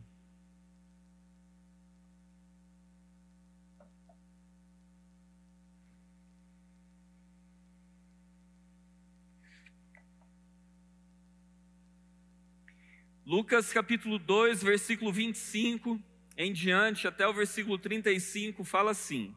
Lucas 13.27 13.73
capítulo 13.73 14.21
2, 14.21 14.63
versículo 14.63 15.13
25 15.13 16.01
em 16.37 16.53
diante, 16.53 17.09
até 17.09 17.27
o 17.27 17.35
versículo 17.35 17.77
35, 17.77 18.63
fala 18.63 18.93
assim: 18.93 19.35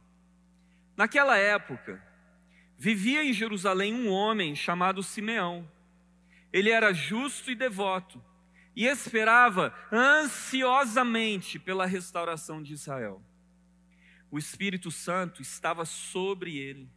Naquela 0.96 1.36
época, 1.36 2.00
vivia 2.77 3.24
em 3.24 3.34
Jerusalém 3.34 3.91
um 3.91 4.08
homem 4.12 4.55
chamado 4.55 5.01
Simeão. 5.01 5.67
Ele 6.53 6.69
era 6.69 6.93
justo 6.93 7.50
e 7.50 7.55
devoto 7.55 8.24
e 8.75 8.86
esperava 8.86 9.74
ansiosamente 9.91 11.58
pela 11.58 11.88
restauração 11.88 12.62
de 12.62 12.74
Israel. 12.74 13.24
O 14.29 14.38
Espírito 14.38 14.91
Santo 14.91 15.41
estava 15.41 15.84
sobre 15.84 16.60
ele 16.60 16.88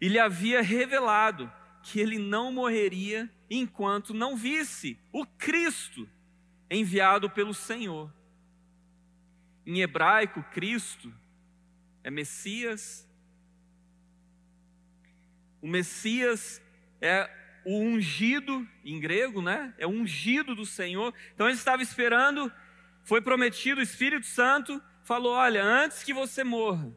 e 0.00 0.08
lhe 0.08 0.18
havia 0.18 0.62
revelado 0.62 1.52
que 1.82 2.00
ele 2.00 2.18
não 2.18 2.50
morreria 2.50 3.30
enquanto 3.50 4.14
não 4.14 4.34
visse 4.34 4.98
o 5.12 5.26
Cristo 5.26 6.08
enviado 6.74 7.28
pelo 7.28 7.52
Senhor. 7.54 8.12
Em 9.64 9.80
hebraico, 9.80 10.42
Cristo 10.52 11.12
é 12.02 12.10
Messias, 12.10 13.08
o 15.60 15.68
Messias 15.68 16.60
é 17.00 17.30
o 17.64 17.78
ungido, 17.78 18.66
em 18.84 18.98
grego, 18.98 19.40
né? 19.40 19.72
É 19.78 19.86
o 19.86 19.90
ungido 19.90 20.54
do 20.54 20.66
Senhor. 20.66 21.14
Então 21.34 21.46
ele 21.46 21.56
estava 21.56 21.82
esperando, 21.82 22.52
foi 23.04 23.20
prometido, 23.20 23.80
o 23.80 23.84
Espírito 23.84 24.26
Santo 24.26 24.82
falou: 25.04 25.32
Olha, 25.34 25.62
antes 25.62 26.02
que 26.02 26.12
você 26.12 26.42
morra, 26.42 26.92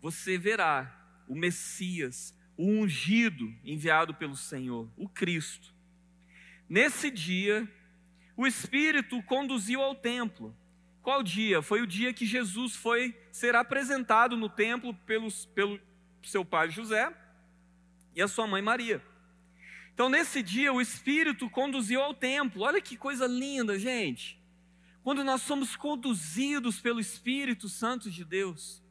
você 0.00 0.38
verá 0.38 0.96
o 1.28 1.34
Messias, 1.34 2.34
o 2.56 2.66
ungido 2.66 3.54
enviado 3.62 4.14
pelo 4.14 4.36
Senhor, 4.36 4.90
o 4.96 5.08
Cristo. 5.08 5.74
Nesse 6.68 7.10
dia, 7.10 7.68
o 8.40 8.46
Espírito 8.46 9.22
conduziu 9.24 9.82
ao 9.82 9.94
templo. 9.94 10.56
Qual 11.02 11.22
dia? 11.22 11.60
Foi 11.60 11.82
o 11.82 11.86
dia 11.86 12.10
que 12.10 12.24
Jesus 12.24 12.74
foi 12.74 13.14
ser 13.30 13.54
apresentado 13.54 14.34
no 14.34 14.48
templo 14.48 14.94
pelos, 15.04 15.44
pelo 15.44 15.78
seu 16.22 16.42
pai 16.42 16.70
José 16.70 17.14
e 18.16 18.22
a 18.22 18.26
sua 18.26 18.46
mãe 18.46 18.62
Maria. 18.62 19.04
Então, 19.92 20.08
nesse 20.08 20.42
dia, 20.42 20.72
o 20.72 20.80
Espírito 20.80 21.50
conduziu 21.50 22.00
ao 22.00 22.14
templo. 22.14 22.62
Olha 22.62 22.80
que 22.80 22.96
coisa 22.96 23.26
linda, 23.26 23.78
gente. 23.78 24.40
Quando 25.02 25.22
nós 25.22 25.42
somos 25.42 25.76
conduzidos 25.76 26.80
pelo 26.80 26.98
Espírito 26.98 27.68
Santo 27.68 28.10
de 28.10 28.24
Deus. 28.24 28.82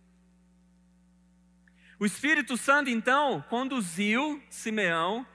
O 1.98 2.06
Espírito 2.06 2.56
Santo, 2.56 2.92
então, 2.92 3.44
conduziu 3.50 4.44
Simeão 4.48 5.26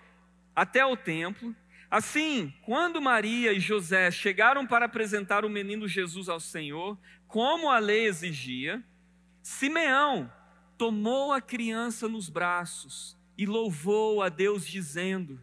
até 0.55 0.87
o 0.87 0.97
templo. 0.97 1.53
Assim, 1.95 2.53
quando 2.63 3.01
Maria 3.01 3.53
e 3.53 3.61
José 3.61 4.11
chegaram 4.11 4.67
para 4.67 4.87
apresentar 4.87 5.45
o 5.45 5.49
menino 5.49 5.87
Jesus 5.87 6.29
ao 6.29 6.41
Senhor, 6.41 6.99
como 7.29 7.71
a 7.71 7.79
lei 7.79 8.07
exigia, 8.07 8.83
Simeão 9.41 10.29
tomou 10.77 11.33
a 11.33 11.41
criança 11.41 12.09
nos 12.09 12.29
braços 12.29 13.17
e 13.39 13.47
louvou 13.47 14.25
a 14.25 14.29
Deus, 14.29 14.67
dizendo: 14.67 15.41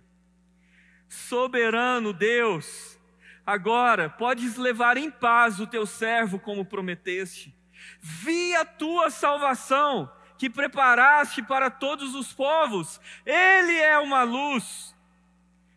Soberano 1.08 2.12
Deus, 2.12 3.00
agora 3.46 4.10
podes 4.10 4.58
levar 4.58 4.98
em 4.98 5.10
paz 5.10 5.58
o 5.58 5.66
teu 5.66 5.86
servo, 5.86 6.38
como 6.38 6.66
prometeste. 6.66 7.56
Vi 8.02 8.54
a 8.58 8.66
tua 8.66 9.10
salvação 9.10 10.12
que 10.38 10.50
preparaste 10.50 11.42
para 11.42 11.72
todos 11.72 12.14
os 12.14 12.34
povos, 12.34 13.00
ele 13.26 13.78
é 13.78 13.98
uma 13.98 14.24
luz 14.24 14.94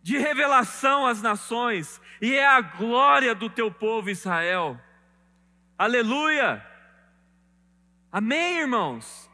de 0.04 0.18
revelação 0.18 1.06
às 1.06 1.22
nações 1.22 1.98
e 2.20 2.34
é 2.34 2.46
a 2.46 2.60
glória 2.60 3.34
do 3.34 3.48
teu 3.48 3.72
povo 3.72 4.10
Israel. 4.10 4.78
Aleluia! 5.78 6.62
Amém, 8.12 8.58
irmãos? 8.58 9.30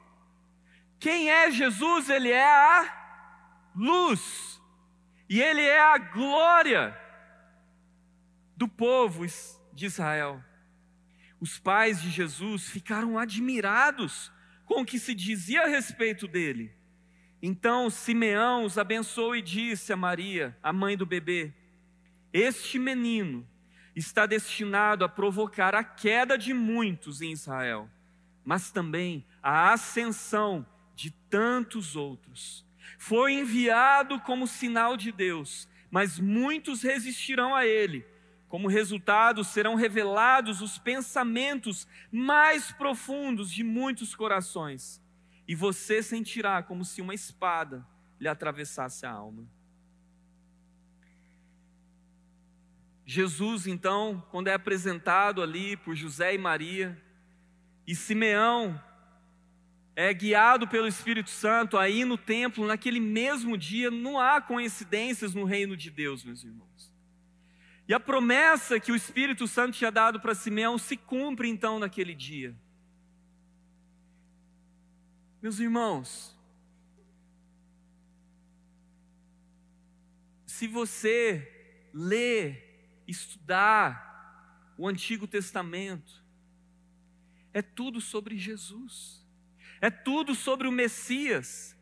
Quem 1.00 1.28
é 1.28 1.50
Jesus? 1.50 2.08
Ele 2.08 2.30
é 2.30 2.48
a 2.48 3.70
luz, 3.74 4.62
e 5.28 5.42
ele 5.42 5.60
é 5.60 5.80
a 5.80 5.98
glória 5.98 6.96
do 8.56 8.68
povo 8.68 9.26
de 9.72 9.86
Israel. 9.86 10.40
Os 11.40 11.58
pais 11.58 12.00
de 12.00 12.10
Jesus 12.10 12.68
ficaram 12.68 13.18
admirados 13.18 14.30
com 14.64 14.82
o 14.82 14.86
que 14.86 15.00
se 15.00 15.16
dizia 15.16 15.64
a 15.64 15.68
respeito 15.68 16.28
dele. 16.28 16.72
Então 17.42 17.88
Simeão 17.88 18.64
os 18.64 18.76
abençoou 18.76 19.34
e 19.34 19.40
disse 19.40 19.92
a 19.92 19.96
Maria, 19.96 20.56
a 20.62 20.72
mãe 20.72 20.96
do 20.96 21.06
bebê: 21.06 21.52
Este 22.32 22.78
menino 22.78 23.46
está 23.96 24.26
destinado 24.26 25.04
a 25.04 25.08
provocar 25.08 25.74
a 25.74 25.82
queda 25.82 26.36
de 26.36 26.52
muitos 26.52 27.22
em 27.22 27.32
Israel, 27.32 27.88
mas 28.44 28.70
também 28.70 29.24
a 29.42 29.72
ascensão 29.72 30.66
de 30.94 31.10
tantos 31.30 31.96
outros. 31.96 32.64
Foi 32.98 33.32
enviado 33.32 34.20
como 34.20 34.46
sinal 34.46 34.96
de 34.96 35.10
Deus, 35.10 35.66
mas 35.90 36.18
muitos 36.18 36.82
resistirão 36.82 37.54
a 37.54 37.66
ele. 37.66 38.04
Como 38.48 38.68
resultado, 38.68 39.44
serão 39.44 39.76
revelados 39.76 40.60
os 40.60 40.76
pensamentos 40.76 41.86
mais 42.12 42.72
profundos 42.72 43.50
de 43.50 43.62
muitos 43.62 44.14
corações, 44.14 44.99
e 45.50 45.54
você 45.56 46.00
sentirá 46.00 46.62
como 46.62 46.84
se 46.84 47.02
uma 47.02 47.12
espada 47.12 47.84
lhe 48.20 48.28
atravessasse 48.28 49.04
a 49.04 49.10
alma. 49.10 49.44
Jesus, 53.04 53.66
então, 53.66 54.24
quando 54.30 54.46
é 54.46 54.54
apresentado 54.54 55.42
ali 55.42 55.76
por 55.76 55.96
José 55.96 56.34
e 56.36 56.38
Maria, 56.38 56.96
e 57.84 57.96
Simeão 57.96 58.80
é 59.96 60.14
guiado 60.14 60.68
pelo 60.68 60.86
Espírito 60.86 61.30
Santo 61.30 61.76
aí 61.76 62.04
no 62.04 62.16
templo, 62.16 62.64
naquele 62.64 63.00
mesmo 63.00 63.58
dia, 63.58 63.90
não 63.90 64.20
há 64.20 64.40
coincidências 64.40 65.34
no 65.34 65.42
reino 65.42 65.76
de 65.76 65.90
Deus, 65.90 66.22
meus 66.22 66.44
irmãos. 66.44 66.94
E 67.88 67.92
a 67.92 67.98
promessa 67.98 68.78
que 68.78 68.92
o 68.92 68.96
Espírito 68.96 69.48
Santo 69.48 69.76
tinha 69.76 69.90
dado 69.90 70.20
para 70.20 70.32
Simeão 70.32 70.78
se 70.78 70.96
cumpre 70.96 71.48
então 71.48 71.80
naquele 71.80 72.14
dia. 72.14 72.54
Meus 75.42 75.58
irmãos, 75.58 76.36
se 80.46 80.66
você 80.66 81.88
ler, 81.92 83.02
estudar 83.06 84.74
o 84.76 84.86
Antigo 84.86 85.26
Testamento, 85.26 86.22
é 87.52 87.62
tudo 87.62 88.00
sobre 88.00 88.38
Jesus 88.38 89.20
é 89.80 89.90
tudo 89.90 90.34
sobre 90.34 90.68
o 90.68 90.72
Messias. 90.72 91.76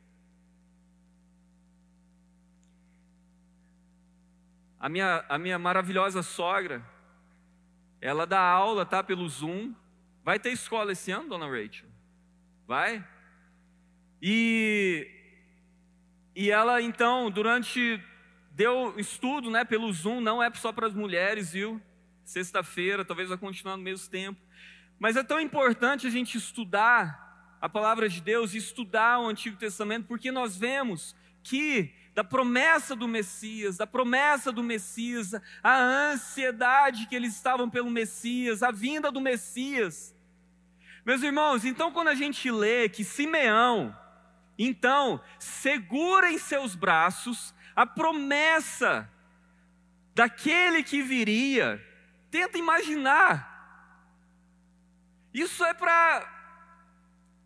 A 4.78 4.88
minha, 4.88 5.24
a 5.28 5.36
minha 5.36 5.58
maravilhosa 5.58 6.22
sogra, 6.22 6.88
ela 8.00 8.24
dá 8.24 8.40
aula, 8.40 8.86
tá? 8.86 9.02
Pelo 9.02 9.28
Zoom. 9.28 9.74
Vai 10.22 10.38
ter 10.38 10.52
escola 10.52 10.92
esse 10.92 11.10
ano, 11.10 11.28
dona 11.28 11.46
Rachel? 11.46 11.88
Vai? 12.66 13.04
E, 14.20 15.08
e 16.34 16.50
ela, 16.50 16.80
então, 16.82 17.30
durante. 17.30 18.02
Deu 18.50 18.94
estudo, 18.98 19.50
né? 19.50 19.64
Pelo 19.64 19.92
Zoom, 19.92 20.20
não 20.20 20.42
é 20.42 20.52
só 20.54 20.72
para 20.72 20.88
as 20.88 20.94
mulheres, 20.94 21.52
viu? 21.52 21.80
Sexta-feira, 22.24 23.04
talvez 23.04 23.28
vai 23.28 23.38
continuar 23.38 23.76
no 23.76 23.82
mesmo 23.82 24.10
tempo. 24.10 24.40
Mas 24.98 25.16
é 25.16 25.22
tão 25.22 25.40
importante 25.40 26.06
a 26.06 26.10
gente 26.10 26.36
estudar 26.36 27.28
a 27.60 27.68
palavra 27.68 28.08
de 28.08 28.20
Deus 28.20 28.54
estudar 28.54 29.20
o 29.20 29.26
Antigo 29.26 29.56
Testamento, 29.56 30.06
porque 30.06 30.30
nós 30.30 30.56
vemos 30.56 31.14
que 31.42 31.92
da 32.14 32.24
promessa 32.24 32.96
do 32.96 33.06
Messias, 33.06 33.76
da 33.76 33.86
promessa 33.86 34.50
do 34.50 34.62
Messias, 34.62 35.34
a 35.62 35.80
ansiedade 36.10 37.06
que 37.06 37.14
eles 37.14 37.34
estavam 37.34 37.70
pelo 37.70 37.90
Messias, 37.90 38.62
a 38.62 38.70
vinda 38.70 39.10
do 39.10 39.20
Messias. 39.20 40.14
Meus 41.04 41.22
irmãos, 41.22 41.64
então 41.64 41.92
quando 41.92 42.08
a 42.08 42.14
gente 42.14 42.50
lê 42.50 42.88
que 42.88 43.04
Simeão, 43.04 43.96
então, 44.58 45.22
segura 45.38 46.30
em 46.30 46.38
seus 46.38 46.74
braços 46.74 47.54
a 47.76 47.86
promessa 47.86 49.08
daquele 50.12 50.82
que 50.82 51.00
viria, 51.00 51.80
tenta 52.28 52.58
imaginar. 52.58 53.56
Isso 55.32 55.64
é 55.64 55.72
para 55.72 56.34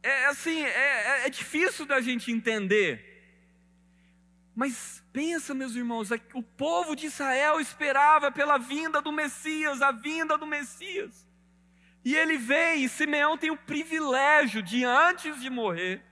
é 0.03 0.27
assim, 0.27 0.62
é, 0.62 0.68
é, 0.68 1.27
é 1.27 1.31
difícil 1.31 1.85
da 1.85 2.01
gente 2.01 2.33
entender. 2.33 3.11
Mas 4.55 5.05
pensa, 5.12 5.55
meus 5.55 5.77
irmãos, 5.77 6.11
é 6.11 6.20
o 6.35 6.42
povo 6.42 6.96
de 6.96 7.07
Israel 7.07 7.61
esperava 7.61 8.33
pela 8.33 8.59
vinda 8.59 9.01
do 9.03 9.12
Messias, 9.12 9.81
a 9.81 9.92
vinda 9.92 10.37
do 10.38 10.46
Messias. 10.46 11.27
E 12.05 12.16
ele 12.16 12.37
vem, 12.37 12.85
e 12.85 12.88
Simeão 12.88 13.38
tem 13.38 13.51
o 13.51 13.57
privilégio 13.57 14.62
de, 14.62 14.83
antes 14.85 15.40
de 15.40 15.48
morrer, 15.48 16.03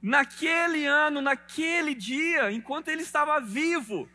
naquele 0.00 0.86
ano, 0.86 1.20
naquele 1.20 1.94
dia, 1.94 2.50
enquanto 2.52 2.88
ele 2.88 3.02
estava 3.02 3.40
vivo, 3.40 4.08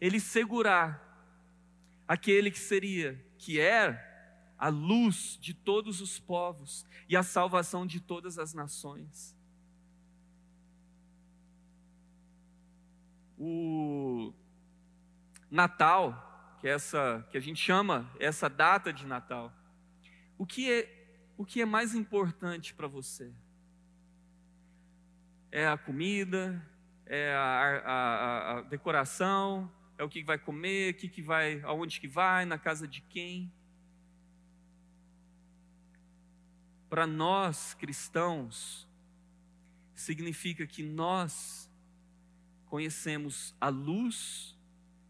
ele 0.00 0.20
segurar 0.20 1.06
aquele 2.06 2.50
que 2.50 2.58
seria, 2.58 3.22
que 3.38 3.60
era 3.60 4.08
a 4.58 4.68
luz 4.68 5.38
de 5.40 5.54
todos 5.54 6.00
os 6.00 6.18
povos 6.18 6.84
e 7.08 7.16
a 7.16 7.22
salvação 7.22 7.86
de 7.86 8.00
todas 8.00 8.38
as 8.38 8.52
nações. 8.52 9.34
O 13.38 14.34
Natal, 15.50 16.56
que 16.60 16.68
é 16.68 16.72
essa 16.72 17.26
que 17.30 17.38
a 17.38 17.40
gente 17.40 17.58
chama 17.58 18.10
essa 18.20 18.48
data 18.50 18.92
de 18.92 19.06
Natal. 19.06 19.52
O 20.36 20.46
que 20.46 20.70
é 20.70 21.00
o 21.38 21.44
que 21.44 21.62
é 21.62 21.64
mais 21.64 21.94
importante 21.94 22.74
para 22.74 22.86
você? 22.86 23.32
É 25.50 25.66
a 25.66 25.76
comida, 25.76 26.62
é 27.06 27.34
a, 27.34 27.82
a, 27.84 28.58
a, 28.58 28.60
decoração, 28.62 29.70
é 29.98 30.04
o 30.04 30.08
que 30.08 30.22
vai 30.22 30.38
comer, 30.38 30.94
que, 30.94 31.08
que 31.08 31.22
vai, 31.22 31.60
aonde 31.62 32.00
que 32.00 32.08
vai, 32.08 32.44
na 32.44 32.58
casa 32.58 32.86
de 32.86 33.00
quem? 33.00 33.52
para 36.90 37.06
nós 37.06 37.72
cristãos, 37.72 38.88
significa 39.94 40.66
que 40.66 40.82
nós 40.82 41.70
conhecemos 42.66 43.54
a 43.60 43.68
luz 43.68 44.58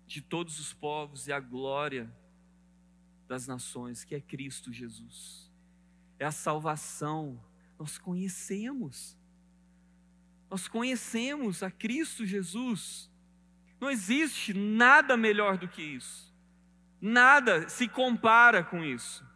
de 0.07 0.21
todos 0.21 0.61
os 0.61 0.75
povos 0.75 1.27
e 1.27 1.33
a 1.33 1.41
glória 1.41 2.15
das 3.27 3.47
nações, 3.47 4.05
que 4.05 4.15
é 4.15 4.21
Cristo 4.21 4.71
Jesus. 4.71 5.51
É 6.19 6.27
a 6.27 6.33
salvação, 6.33 7.43
nós 7.79 7.97
conhecemos. 7.97 9.17
Nós 10.51 10.67
conhecemos 10.67 11.63
a 11.63 11.71
Cristo 11.71 12.27
Jesus. 12.27 13.09
Não 13.81 13.89
existe 13.89 14.53
nada 14.53 15.17
melhor 15.17 15.57
do 15.57 15.69
que 15.69 15.81
isso. 15.81 16.35
Nada 17.01 17.69
se 17.69 17.89
compara 17.89 18.63
com 18.63 18.85
isso 18.85 19.31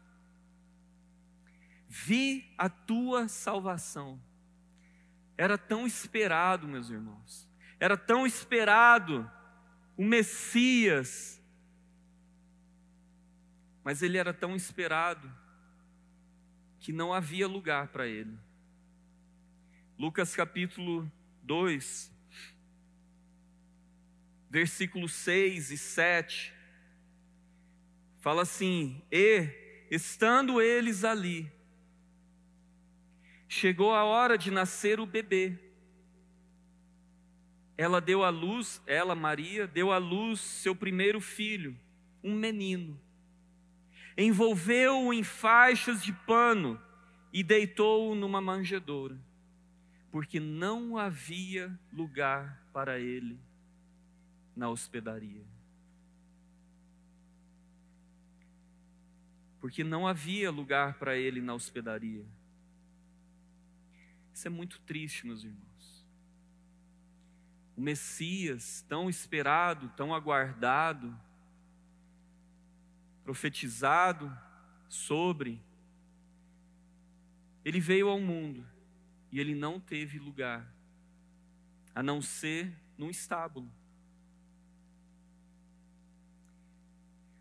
vi 1.96 2.52
a 2.58 2.68
tua 2.68 3.28
salvação. 3.28 4.20
Era 5.38 5.56
tão 5.56 5.86
esperado, 5.86 6.66
meus 6.66 6.90
irmãos, 6.90 7.48
era 7.78 7.96
tão 7.96 8.26
esperado 8.26 9.30
o 9.96 10.04
Messias. 10.04 11.40
Mas 13.84 14.02
ele 14.02 14.18
era 14.18 14.34
tão 14.34 14.56
esperado 14.56 15.32
que 16.80 16.92
não 16.92 17.14
havia 17.14 17.46
lugar 17.46 17.86
para 17.88 18.08
ele. 18.08 18.36
Lucas 20.04 20.36
capítulo 20.36 21.10
2, 21.44 22.12
versículos 24.50 25.14
6 25.14 25.70
e 25.70 25.78
7, 25.78 26.52
fala 28.18 28.42
assim: 28.42 29.02
E, 29.10 29.48
estando 29.90 30.60
eles 30.60 31.04
ali, 31.04 31.50
chegou 33.48 33.94
a 33.94 34.04
hora 34.04 34.36
de 34.36 34.50
nascer 34.50 35.00
o 35.00 35.06
bebê. 35.06 35.58
Ela 37.74 37.98
deu 37.98 38.22
à 38.22 38.28
luz, 38.28 38.82
ela, 38.86 39.14
Maria, 39.14 39.66
deu 39.66 39.90
à 39.90 39.96
luz 39.96 40.38
seu 40.38 40.76
primeiro 40.76 41.18
filho, 41.18 41.74
um 42.22 42.34
menino. 42.34 43.00
Envolveu-o 44.18 45.14
em 45.14 45.22
faixas 45.22 46.04
de 46.04 46.12
pano 46.12 46.78
e 47.32 47.42
deitou-o 47.42 48.14
numa 48.14 48.42
manjedoura 48.42 49.18
porque 50.14 50.38
não 50.38 50.96
havia 50.96 51.76
lugar 51.92 52.64
para 52.72 53.00
ele 53.00 53.36
na 54.54 54.68
hospedaria. 54.68 55.44
Porque 59.60 59.82
não 59.82 60.06
havia 60.06 60.52
lugar 60.52 61.00
para 61.00 61.16
ele 61.16 61.40
na 61.40 61.52
hospedaria. 61.52 62.24
Isso 64.32 64.46
é 64.46 64.50
muito 64.50 64.78
triste, 64.82 65.26
meus 65.26 65.42
irmãos. 65.42 66.06
O 67.76 67.80
Messias, 67.80 68.82
tão 68.88 69.10
esperado, 69.10 69.88
tão 69.96 70.14
aguardado, 70.14 71.12
profetizado 73.24 74.32
sobre, 74.88 75.60
ele 77.64 77.80
veio 77.80 78.08
ao 78.08 78.20
mundo 78.20 78.73
e 79.34 79.40
ele 79.40 79.52
não 79.52 79.80
teve 79.80 80.16
lugar, 80.16 80.64
a 81.92 82.04
não 82.04 82.22
ser 82.22 82.72
num 82.96 83.10
estábulo. 83.10 83.68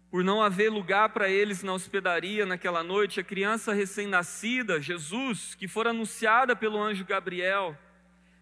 Por 0.09 0.23
não 0.23 0.41
haver 0.41 0.71
lugar 0.71 1.09
para 1.09 1.29
eles 1.29 1.61
na 1.61 1.71
hospedaria 1.71 2.47
naquela 2.47 2.81
noite, 2.81 3.19
a 3.19 3.23
criança 3.23 3.73
recém-nascida, 3.73 4.81
Jesus, 4.81 5.53
que 5.53 5.67
fora 5.67 5.91
anunciada 5.91 6.55
pelo 6.55 6.81
anjo 6.81 7.05
Gabriel, 7.05 7.77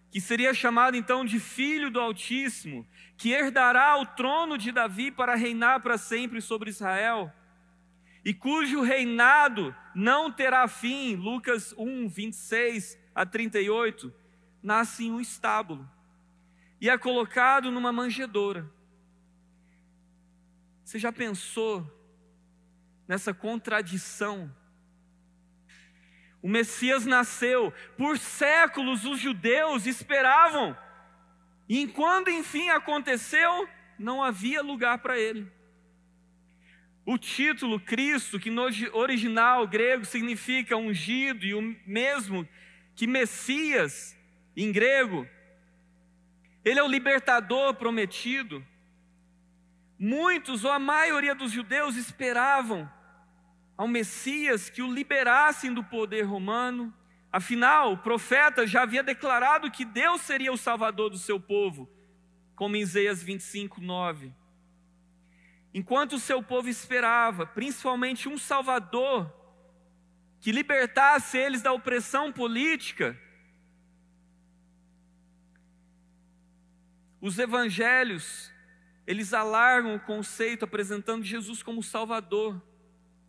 que 0.09 0.21
seria 0.21 0.53
chamado 0.53 0.95
então 0.95 1.25
de 1.25 1.37
Filho 1.37 1.91
do 1.91 1.99
Altíssimo, 1.99 2.87
que 3.17 3.33
herdará 3.33 3.97
o 3.97 4.05
trono 4.05 4.57
de 4.57 4.71
Davi 4.71 5.11
para 5.11 5.35
reinar 5.35 5.81
para 5.81 5.97
sempre 5.97 6.39
sobre 6.39 6.69
Israel, 6.69 7.29
e 8.23 8.33
cujo 8.33 8.81
reinado 8.81 9.75
não 9.93 10.31
terá 10.31 10.69
fim, 10.69 11.15
Lucas 11.15 11.73
1, 11.77 12.07
26, 12.07 13.00
a 13.13 13.25
38, 13.25 14.13
nasce 14.61 15.05
em 15.05 15.11
um 15.11 15.19
estábulo 15.19 15.89
e 16.79 16.89
é 16.89 16.97
colocado 16.97 17.69
numa 17.69 17.91
manjedoura. 17.91 18.69
Você 20.83 20.97
já 20.97 21.11
pensou 21.11 21.89
nessa 23.07 23.33
contradição? 23.33 24.53
O 26.41 26.49
Messias 26.49 27.05
nasceu, 27.05 27.71
por 27.95 28.17
séculos 28.17 29.05
os 29.05 29.19
judeus 29.19 29.85
esperavam, 29.85 30.75
e 31.69 31.87
quando 31.87 32.29
enfim 32.29 32.69
aconteceu, 32.69 33.69
não 33.97 34.23
havia 34.23 34.63
lugar 34.63 34.97
para 34.97 35.19
ele. 35.19 35.49
O 37.05 37.17
título 37.17 37.79
Cristo, 37.79 38.39
que 38.39 38.49
no 38.49 38.63
original 38.93 39.67
grego 39.67 40.03
significa 40.03 40.75
ungido, 40.75 41.45
e 41.45 41.53
o 41.53 41.61
mesmo 41.85 42.47
que 42.95 43.07
Messias, 43.07 44.17
em 44.55 44.71
grego, 44.71 45.27
ele 46.63 46.79
é 46.79 46.83
o 46.83 46.87
libertador 46.87 47.73
prometido. 47.75 48.65
Muitos, 49.97 50.63
ou 50.63 50.71
a 50.71 50.79
maioria 50.79 51.33
dos 51.33 51.51
judeus, 51.51 51.95
esperavam 51.95 52.91
ao 53.77 53.87
Messias 53.87 54.69
que 54.69 54.81
o 54.81 54.91
liberassem 54.91 55.73
do 55.73 55.83
poder 55.83 56.23
romano. 56.23 56.93
Afinal, 57.31 57.93
o 57.93 57.97
profeta 57.97 58.67
já 58.67 58.83
havia 58.83 59.01
declarado 59.01 59.71
que 59.71 59.85
Deus 59.85 60.21
seria 60.21 60.51
o 60.51 60.57
salvador 60.57 61.09
do 61.09 61.17
seu 61.17 61.39
povo, 61.39 61.89
como 62.55 62.75
em 62.75 62.81
Isaías 62.81 63.23
25, 63.23 63.81
9. 63.81 64.33
Enquanto 65.73 66.13
o 66.13 66.19
seu 66.19 66.43
povo 66.43 66.67
esperava, 66.67 67.45
principalmente 67.45 68.27
um 68.27 68.37
salvador, 68.37 69.31
que 70.41 70.51
libertasse 70.51 71.37
eles 71.37 71.61
da 71.61 71.71
opressão 71.71 72.33
política. 72.33 73.17
Os 77.21 77.37
evangelhos, 77.37 78.51
eles 79.05 79.33
alargam 79.33 79.95
o 79.95 79.99
conceito 79.99 80.65
apresentando 80.65 81.23
Jesus 81.23 81.61
como 81.61 81.83
Salvador 81.83 82.59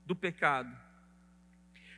do 0.07 0.17
pecado. 0.17 0.75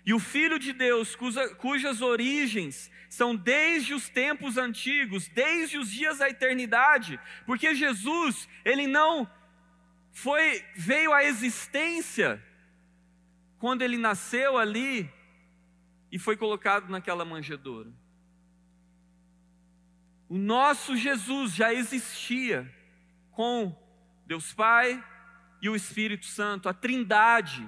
E 0.05 0.13
o 0.13 0.19
Filho 0.19 0.59
de 0.59 0.73
Deus, 0.73 1.15
cuja, 1.15 1.49
cujas 1.55 2.03
origens 2.03 2.91
são 3.09 3.37
desde 3.37 3.95
os 3.95 4.09
tempos 4.09 4.59
antigos, 4.59 5.29
desde 5.29 5.79
os 5.79 5.91
dias 5.91 6.19
da 6.19 6.29
eternidade, 6.29 7.19
porque 7.47 7.75
Jesus, 7.75 8.49
ele 8.65 8.89
não 8.89 9.31
foi 10.11 10.65
veio 10.75 11.13
à 11.13 11.25
existência 11.25 12.43
quando 13.65 13.81
ele 13.81 13.97
nasceu 13.97 14.59
ali 14.59 15.11
e 16.13 16.19
foi 16.19 16.37
colocado 16.37 16.91
naquela 16.91 17.25
manjedoura. 17.25 17.91
O 20.29 20.37
nosso 20.37 20.95
Jesus 20.95 21.55
já 21.55 21.73
existia 21.73 22.71
com 23.31 23.75
Deus 24.27 24.53
Pai 24.53 25.03
e 25.63 25.71
o 25.71 25.75
Espírito 25.75 26.27
Santo, 26.27 26.69
a 26.69 26.75
Trindade. 26.75 27.67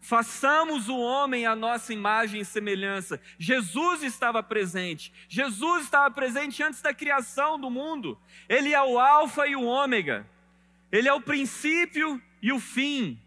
Façamos 0.00 0.88
o 0.88 0.96
homem 0.96 1.44
a 1.44 1.54
nossa 1.54 1.92
imagem 1.92 2.40
e 2.40 2.44
semelhança. 2.46 3.20
Jesus 3.38 4.02
estava 4.02 4.42
presente. 4.42 5.12
Jesus 5.28 5.84
estava 5.84 6.10
presente 6.10 6.62
antes 6.62 6.80
da 6.80 6.94
criação 6.94 7.60
do 7.60 7.68
mundo. 7.68 8.18
Ele 8.48 8.72
é 8.72 8.82
o 8.82 8.98
Alfa 8.98 9.46
e 9.46 9.54
o 9.54 9.64
Ômega. 9.64 10.26
Ele 10.90 11.06
é 11.06 11.12
o 11.12 11.20
princípio 11.20 12.22
e 12.40 12.50
o 12.54 12.58
fim. 12.58 13.20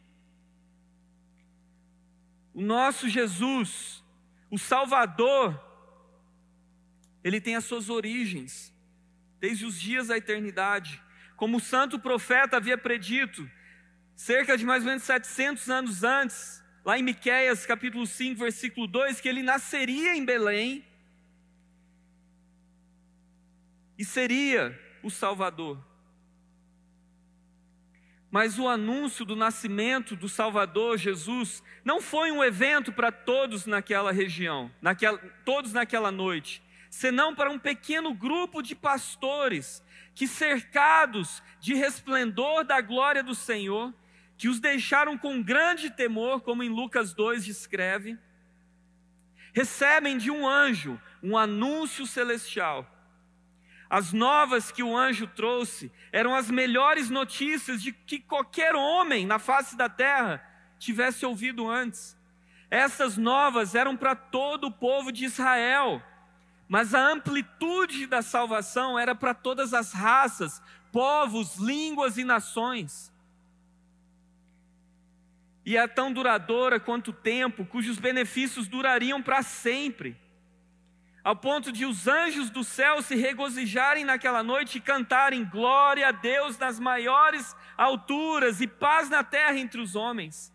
O 2.59 2.61
nosso 2.61 3.07
Jesus, 3.07 4.03
o 4.51 4.57
Salvador, 4.57 5.57
ele 7.23 7.39
tem 7.39 7.55
as 7.55 7.63
suas 7.63 7.89
origens, 7.89 8.75
desde 9.39 9.65
os 9.65 9.79
dias 9.79 10.07
da 10.07 10.17
eternidade. 10.17 11.01
Como 11.37 11.55
o 11.55 11.61
santo 11.61 11.97
profeta 11.97 12.57
havia 12.57 12.77
predito, 12.77 13.49
cerca 14.13 14.57
de 14.57 14.65
mais 14.65 14.83
ou 14.83 14.89
menos 14.89 15.03
700 15.03 15.69
anos 15.69 16.03
antes, 16.03 16.61
lá 16.83 16.99
em 16.99 17.01
Miqueias 17.01 17.65
capítulo 17.65 18.05
5, 18.05 18.37
versículo 18.37 18.87
2, 18.87 19.21
que 19.21 19.29
ele 19.29 19.41
nasceria 19.41 20.13
em 20.17 20.25
Belém 20.25 20.85
e 23.97 24.03
seria 24.03 24.77
o 25.01 25.09
Salvador. 25.09 25.81
Mas 28.31 28.59
o 28.59 28.67
anúncio 28.67 29.25
do 29.25 29.35
nascimento 29.35 30.15
do 30.15 30.29
Salvador 30.29 30.97
Jesus 30.97 31.63
não 31.83 31.99
foi 31.99 32.31
um 32.31 32.43
evento 32.43 32.91
para 32.91 33.11
todos 33.11 33.65
naquela 33.65 34.11
região, 34.11 34.71
naquela, 34.81 35.17
todos 35.43 35.73
naquela 35.73 36.11
noite, 36.11 36.61
senão 36.89 37.33
para 37.33 37.49
um 37.49 37.57
pequeno 37.57 38.13
grupo 38.13 38.61
de 38.61 38.75
pastores 38.75 39.83
que, 40.13 40.27
cercados 40.27 41.41
de 41.59 41.73
resplendor 41.73 42.63
da 42.63 42.81
glória 42.81 43.23
do 43.23 43.33
Senhor, 43.33 43.93
que 44.37 44.47
os 44.47 44.59
deixaram 44.59 45.17
com 45.17 45.41
grande 45.41 45.89
temor, 45.89 46.41
como 46.41 46.61
em 46.61 46.69
Lucas 46.69 47.13
2 47.13 47.45
descreve, 47.45 48.17
recebem 49.53 50.17
de 50.17 50.29
um 50.29 50.47
anjo 50.47 51.01
um 51.21 51.37
anúncio 51.37 52.05
celestial 52.05 52.98
as 53.89 54.13
novas 54.13 54.71
que 54.71 54.83
o 54.83 54.95
anjo 54.95 55.25
trouxe 55.25 55.91
eram 56.11 56.35
as 56.35 56.51
melhores 56.51 57.09
notícias 57.09 57.81
de 57.81 57.91
que 57.91 58.19
qualquer 58.19 58.75
homem 58.75 59.25
na 59.25 59.39
face 59.39 59.75
da 59.75 59.89
terra 59.89 60.45
tivesse 60.77 61.25
ouvido 61.25 61.67
antes. 61.67 62.15
Essas 62.69 63.17
novas 63.17 63.73
eram 63.73 63.97
para 63.97 64.15
todo 64.15 64.67
o 64.67 64.71
povo 64.71 65.11
de 65.11 65.25
Israel, 65.25 66.03
mas 66.67 66.93
a 66.93 67.01
amplitude 67.01 68.05
da 68.05 68.21
salvação 68.21 68.97
era 68.97 69.15
para 69.15 69.33
todas 69.33 69.73
as 69.73 69.91
raças, 69.91 70.61
povos, 70.91 71.55
línguas 71.57 72.19
e 72.19 72.23
nações. 72.23 73.11
E 75.65 75.75
é 75.75 75.87
tão 75.87 76.13
duradoura 76.13 76.79
quanto 76.79 77.09
o 77.09 77.13
tempo, 77.13 77.65
cujos 77.65 77.97
benefícios 77.97 78.67
durariam 78.67 79.21
para 79.21 79.41
sempre. 79.41 80.15
Ao 81.29 81.35
ponto 81.35 81.71
de 81.71 81.85
os 81.85 82.07
anjos 82.07 82.49
do 82.49 82.63
céu 82.63 83.03
se 83.03 83.13
regozijarem 83.13 84.03
naquela 84.03 84.41
noite 84.41 84.79
e 84.79 84.81
cantarem 84.81 85.45
glória 85.45 86.07
a 86.07 86.11
Deus 86.11 86.57
nas 86.57 86.79
maiores 86.79 87.55
alturas 87.77 88.61
e 88.61 88.67
paz 88.67 89.11
na 89.11 89.23
terra 89.23 89.55
entre 89.55 89.79
os 89.79 89.95
homens. 89.95 90.51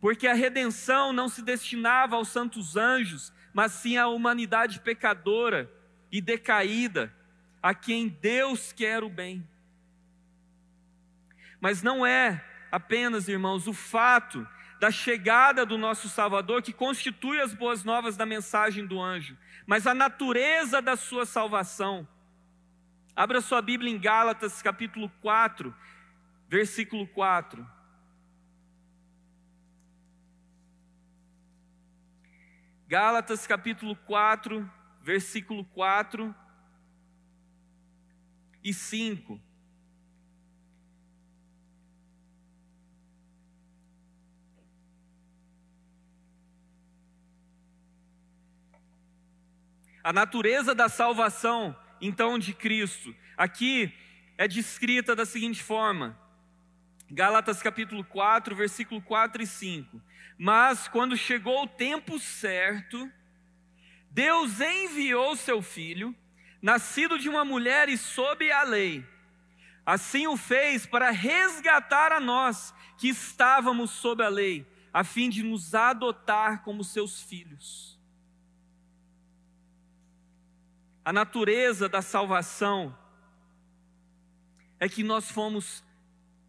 Porque 0.00 0.26
a 0.26 0.34
redenção 0.34 1.12
não 1.12 1.28
se 1.28 1.42
destinava 1.42 2.16
aos 2.16 2.26
santos 2.26 2.76
anjos, 2.76 3.32
mas 3.54 3.70
sim 3.70 3.98
à 3.98 4.08
humanidade 4.08 4.80
pecadora 4.80 5.70
e 6.10 6.20
decaída, 6.20 7.14
a 7.62 7.72
quem 7.72 8.08
Deus 8.08 8.72
quer 8.72 9.04
o 9.04 9.08
bem. 9.08 9.48
Mas 11.60 11.84
não 11.84 12.04
é 12.04 12.44
apenas, 12.72 13.28
irmãos, 13.28 13.68
o 13.68 13.72
fato 13.72 14.44
da 14.78 14.90
chegada 14.90 15.64
do 15.64 15.78
nosso 15.78 16.08
Salvador 16.08 16.62
que 16.62 16.72
constitui 16.72 17.40
as 17.40 17.54
boas 17.54 17.82
novas 17.84 18.16
da 18.16 18.26
mensagem 18.26 18.86
do 18.86 19.00
anjo, 19.00 19.36
mas 19.66 19.86
a 19.86 19.94
natureza 19.94 20.82
da 20.82 20.96
sua 20.96 21.24
salvação. 21.24 22.06
Abra 23.14 23.40
sua 23.40 23.62
Bíblia 23.62 23.90
em 23.90 23.98
Gálatas, 23.98 24.60
capítulo 24.60 25.10
4, 25.22 25.74
versículo 26.48 27.06
4. 27.08 27.66
Gálatas, 32.88 33.46
capítulo 33.46 33.96
4, 33.96 34.70
versículo 35.02 35.64
4 35.64 36.34
e 38.62 38.72
5. 38.74 39.45
A 50.06 50.12
natureza 50.12 50.72
da 50.72 50.88
salvação, 50.88 51.76
então, 52.00 52.38
de 52.38 52.52
Cristo, 52.52 53.12
aqui 53.36 53.92
é 54.38 54.46
descrita 54.46 55.16
da 55.16 55.26
seguinte 55.26 55.60
forma: 55.60 56.16
Gálatas 57.10 57.60
capítulo 57.60 58.04
4, 58.04 58.54
versículo 58.54 59.02
4 59.02 59.42
e 59.42 59.46
5. 59.48 60.00
Mas 60.38 60.86
quando 60.86 61.16
chegou 61.16 61.64
o 61.64 61.66
tempo 61.66 62.20
certo, 62.20 63.10
Deus 64.08 64.60
enviou 64.60 65.34
seu 65.34 65.60
filho, 65.60 66.14
nascido 66.62 67.18
de 67.18 67.28
uma 67.28 67.44
mulher 67.44 67.88
e 67.88 67.98
sob 67.98 68.48
a 68.52 68.62
lei. 68.62 69.04
Assim 69.84 70.28
o 70.28 70.36
fez 70.36 70.86
para 70.86 71.10
resgatar 71.10 72.12
a 72.12 72.20
nós 72.20 72.72
que 72.96 73.08
estávamos 73.08 73.90
sob 73.90 74.22
a 74.22 74.28
lei, 74.28 74.64
a 74.92 75.02
fim 75.02 75.28
de 75.28 75.42
nos 75.42 75.74
adotar 75.74 76.62
como 76.62 76.84
seus 76.84 77.20
filhos. 77.22 77.95
A 81.06 81.12
natureza 81.12 81.88
da 81.88 82.02
salvação 82.02 82.92
é 84.80 84.88
que 84.88 85.04
nós 85.04 85.30
fomos 85.30 85.84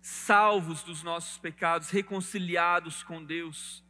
salvos 0.01 0.81
dos 0.81 1.03
nossos 1.03 1.37
pecados, 1.37 1.91
reconciliados 1.91 3.03
com 3.03 3.23
Deus. 3.23 3.83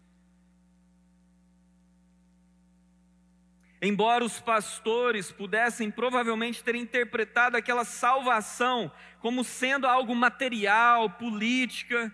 Embora 3.82 4.26
os 4.26 4.42
pastores 4.42 5.32
pudessem 5.32 5.90
provavelmente 5.90 6.62
ter 6.62 6.76
interpretado 6.76 7.56
aquela 7.56 7.86
salvação 7.86 8.92
como 9.22 9.46
sendo 9.46 9.88
algo 9.88 10.14
material, 10.14 11.12
política, 11.12 12.14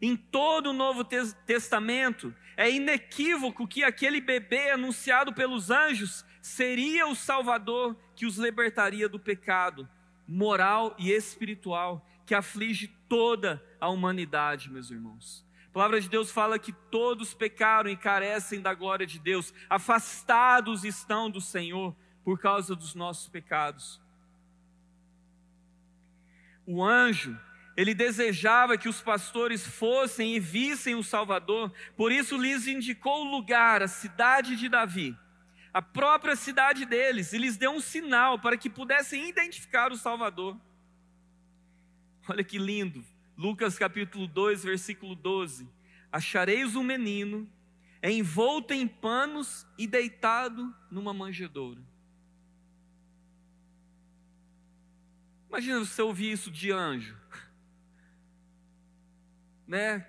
em 0.00 0.14
todo 0.14 0.70
o 0.70 0.72
Novo 0.72 1.02
Testamento 1.02 2.32
é 2.56 2.70
inequívoco 2.70 3.66
que 3.66 3.82
aquele 3.82 4.20
bebê 4.20 4.70
anunciado 4.70 5.32
pelos 5.32 5.68
anjos 5.68 6.24
seria 6.40 7.06
o 7.06 7.14
Salvador 7.14 7.96
que 8.14 8.26
os 8.26 8.36
libertaria 8.36 9.08
do 9.08 9.18
pecado 9.18 9.88
moral 10.26 10.94
e 10.98 11.10
espiritual 11.10 12.06
que 12.26 12.34
aflige 12.34 12.88
toda 13.08 13.62
a 13.80 13.88
humanidade, 13.88 14.70
meus 14.70 14.90
irmãos. 14.90 15.46
A 15.68 15.72
palavra 15.72 16.00
de 16.00 16.08
Deus 16.08 16.30
fala 16.30 16.58
que 16.58 16.72
todos 16.90 17.32
pecaram 17.32 17.88
e 17.88 17.96
carecem 17.96 18.60
da 18.60 18.74
glória 18.74 19.06
de 19.06 19.18
Deus, 19.18 19.54
afastados 19.70 20.84
estão 20.84 21.30
do 21.30 21.40
Senhor 21.40 21.96
por 22.22 22.38
causa 22.38 22.76
dos 22.76 22.94
nossos 22.94 23.28
pecados. 23.28 23.98
O 26.66 26.84
anjo, 26.84 27.38
ele 27.74 27.94
desejava 27.94 28.76
que 28.76 28.88
os 28.88 29.00
pastores 29.00 29.66
fossem 29.66 30.34
e 30.34 30.40
vissem 30.40 30.94
o 30.94 31.02
Salvador, 31.02 31.72
por 31.96 32.12
isso 32.12 32.36
lhes 32.36 32.66
indicou 32.66 33.24
o 33.24 33.30
lugar, 33.30 33.82
a 33.82 33.88
cidade 33.88 34.56
de 34.56 34.68
Davi 34.68 35.16
a 35.78 35.82
própria 35.82 36.34
cidade 36.34 36.84
deles 36.84 37.32
e 37.32 37.38
lhes 37.38 37.56
deu 37.56 37.70
um 37.70 37.80
sinal 37.80 38.36
para 38.36 38.56
que 38.58 38.68
pudessem 38.68 39.28
identificar 39.28 39.92
o 39.92 39.96
Salvador. 39.96 40.60
Olha 42.28 42.42
que 42.42 42.58
lindo, 42.58 43.04
Lucas 43.36 43.78
capítulo 43.78 44.26
2, 44.26 44.64
versículo 44.64 45.14
12: 45.14 45.68
Achareis 46.10 46.74
um 46.74 46.82
menino 46.82 47.48
envolto 48.02 48.74
em 48.74 48.88
panos 48.88 49.64
e 49.78 49.86
deitado 49.86 50.74
numa 50.90 51.14
manjedoura. 51.14 51.80
Imagina 55.48 55.78
você 55.78 56.02
ouvir 56.02 56.32
isso 56.32 56.50
de 56.50 56.72
anjo, 56.72 57.16
né? 59.64 60.04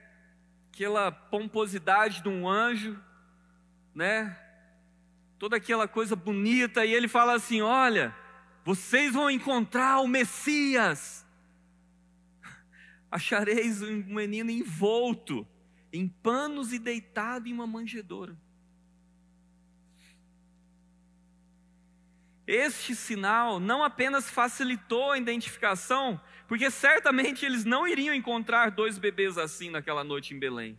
Aquela 0.73 1.12
pomposidade 1.12 2.23
de 2.23 2.27
um 2.27 2.49
anjo, 2.49 2.99
né? 3.93 4.48
Toda 5.39 5.56
aquela 5.56 5.88
coisa 5.88 6.15
bonita, 6.15 6.86
e 6.86 6.93
ele 6.93 7.08
fala 7.08 7.34
assim: 7.34 7.62
Olha, 7.62 8.13
vocês 8.65 9.13
vão 9.13 9.32
encontrar 9.32 10.02
o 10.02 10.08
Messias. 10.08 11.25
Achareis 13.10 13.82
um 13.82 14.04
menino 14.04 14.52
envolto 14.52 15.47
em 15.91 16.08
panos 16.08 16.73
e 16.73 16.78
deitado 16.78 17.47
em 17.47 17.54
uma 17.54 17.65
manjedoura. 17.65 18.38
Este 22.45 22.95
sinal 22.95 23.60
não 23.60 23.84
apenas 23.84 24.30
facilitou 24.30 25.12
a 25.12 25.17
identificação, 25.17 26.19
porque 26.47 26.69
certamente 26.69 27.45
eles 27.45 27.63
não 27.63 27.88
iriam 27.88 28.13
encontrar 28.13 28.71
dois 28.71 28.97
bebês 28.97 29.38
assim 29.38 29.69
naquela 29.69 30.04
noite 30.04 30.34
em 30.34 30.39
Belém. 30.39 30.78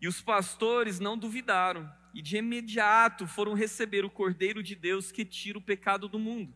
E 0.00 0.08
os 0.08 0.20
pastores 0.20 0.98
não 0.98 1.16
duvidaram 1.16 1.88
e 2.12 2.20
de 2.20 2.36
imediato 2.36 3.26
foram 3.26 3.54
receber 3.54 4.04
o 4.04 4.10
Cordeiro 4.10 4.62
de 4.62 4.74
Deus 4.74 5.12
que 5.12 5.24
tira 5.24 5.58
o 5.58 5.62
pecado 5.62 6.08
do 6.08 6.18
mundo. 6.18 6.54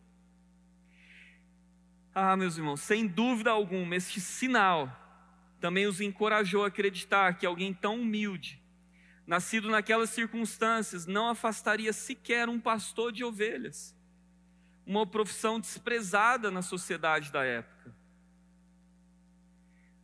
Ah, 2.13 2.35
meus 2.35 2.57
irmãos, 2.57 2.81
sem 2.81 3.07
dúvida 3.07 3.51
alguma, 3.51 3.95
este 3.95 4.21
sinal 4.21 5.01
também 5.59 5.87
os 5.87 5.99
encorajou 5.99 6.63
a 6.63 6.67
acreditar 6.67 7.37
que 7.37 7.45
alguém 7.45 7.73
tão 7.73 8.01
humilde, 8.01 8.61
nascido 9.25 9.69
naquelas 9.69 10.11
circunstâncias, 10.11 11.05
não 11.05 11.29
afastaria 11.29 11.91
sequer 11.91 12.47
um 12.47 12.59
pastor 12.59 13.11
de 13.11 13.23
ovelhas, 13.23 13.95
uma 14.85 15.05
profissão 15.05 15.59
desprezada 15.59 16.51
na 16.51 16.61
sociedade 16.61 17.31
da 17.31 17.43
época. 17.43 17.95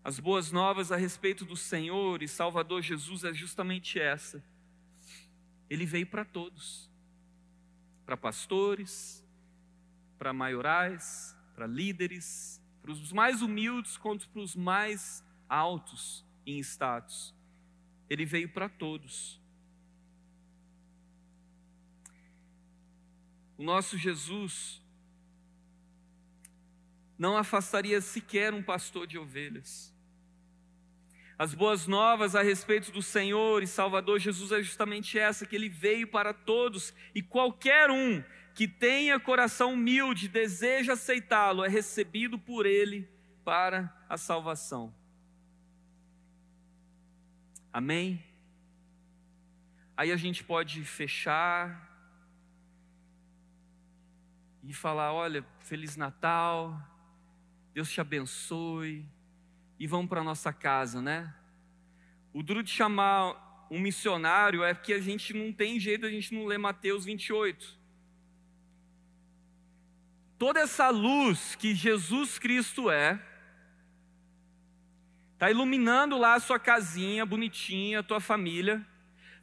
As 0.04 0.20
boas 0.20 0.52
novas 0.52 0.92
a 0.92 0.96
respeito 0.96 1.46
do 1.46 1.56
Senhor 1.56 2.24
e 2.24 2.28
Salvador 2.28 2.82
Jesus 2.82 3.24
é 3.24 3.32
justamente 3.32 4.00
essa 4.00 4.44
ele 5.74 5.86
veio 5.86 6.06
para 6.06 6.24
todos 6.24 6.92
para 8.12 8.18
pastores, 8.18 9.26
para 10.18 10.34
maiorais, 10.34 11.34
para 11.56 11.66
líderes, 11.66 12.62
para 12.82 12.92
os 12.92 13.14
mais 13.14 13.42
humildes 13.42 13.96
quanto 13.96 14.28
para 14.28 14.42
os 14.42 14.54
mais 14.54 15.24
altos 15.48 16.26
em 16.46 16.60
status. 16.60 17.34
Ele 18.10 18.26
veio 18.26 18.50
para 18.50 18.68
todos. 18.68 19.40
O 23.58 23.64
nosso 23.64 23.98
Jesus 23.98 24.82
não 27.18 27.38
afastaria 27.38 28.02
sequer 28.02 28.54
um 28.54 28.62
pastor 28.62 29.08
de 29.08 29.18
ovelhas. 29.18 29.96
As 31.42 31.56
boas 31.56 31.88
novas 31.88 32.36
a 32.36 32.44
respeito 32.44 32.92
do 32.92 33.02
Senhor 33.02 33.64
e 33.64 33.68
Salvador 33.68 34.20
Jesus 34.20 34.52
é 34.52 34.62
justamente 34.62 35.18
essa: 35.18 35.44
que 35.44 35.56
Ele 35.56 35.70
veio 35.70 36.08
para 36.08 36.36
todos 36.36 36.94
e 37.16 37.22
qualquer 37.24 37.90
um 37.90 38.24
que 38.54 38.68
tenha 38.68 39.20
coração 39.20 39.74
humilde, 39.74 40.28
deseja 40.28 40.94
aceitá-lo, 40.94 41.66
é 41.66 41.68
recebido 41.68 42.38
por 42.38 42.68
Ele 42.68 43.10
para 43.44 43.92
a 44.08 44.18
salvação. 44.18 44.94
Amém? 47.74 48.24
Aí 49.98 50.12
a 50.12 50.18
gente 50.18 50.44
pode 50.44 50.84
fechar 50.84 51.90
e 54.62 54.76
falar: 54.76 55.12
olha, 55.12 55.44
Feliz 55.62 55.98
Natal, 55.98 56.80
Deus 57.74 57.92
te 57.92 58.00
abençoe 58.00 59.10
e 59.82 59.88
vão 59.88 60.06
para 60.06 60.24
nossa 60.24 60.54
casa, 60.54 61.02
né? 61.02 61.34
O 62.32 62.44
duro 62.44 62.62
de 62.62 62.70
chamar 62.70 63.66
um 63.68 63.80
missionário 63.80 64.64
é 64.64 64.76
que 64.76 64.94
a 64.94 65.00
gente 65.00 65.34
não 65.34 65.52
tem 65.52 65.80
jeito, 65.80 66.06
a 66.06 66.10
gente 66.10 66.36
não 66.36 66.46
lê 66.46 66.56
Mateus 66.56 67.04
28. 67.04 67.82
toda 70.38 70.60
essa 70.60 70.90
luz 70.90 71.56
que 71.56 71.74
Jesus 71.74 72.38
Cristo 72.38 72.92
é, 72.92 73.20
está 75.34 75.50
iluminando 75.50 76.16
lá 76.16 76.36
a 76.36 76.40
sua 76.40 76.60
casinha 76.60 77.26
bonitinha, 77.26 78.02
a 78.02 78.04
tua 78.04 78.20
família, 78.20 78.86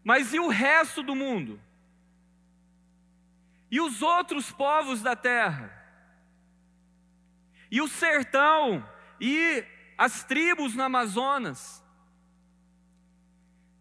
mas 0.04 0.32
e 0.32 0.38
o 0.38 0.46
resto 0.46 1.02
do 1.02 1.16
mundo? 1.16 1.60
E 3.68 3.80
os 3.80 4.02
outros 4.02 4.52
povos 4.52 5.02
da 5.02 5.16
terra? 5.16 5.72
E 7.68 7.80
o 7.80 7.88
sertão? 7.88 8.88
E 9.20 9.64
as 9.98 10.22
tribos 10.22 10.76
no 10.76 10.84
Amazonas? 10.84 11.84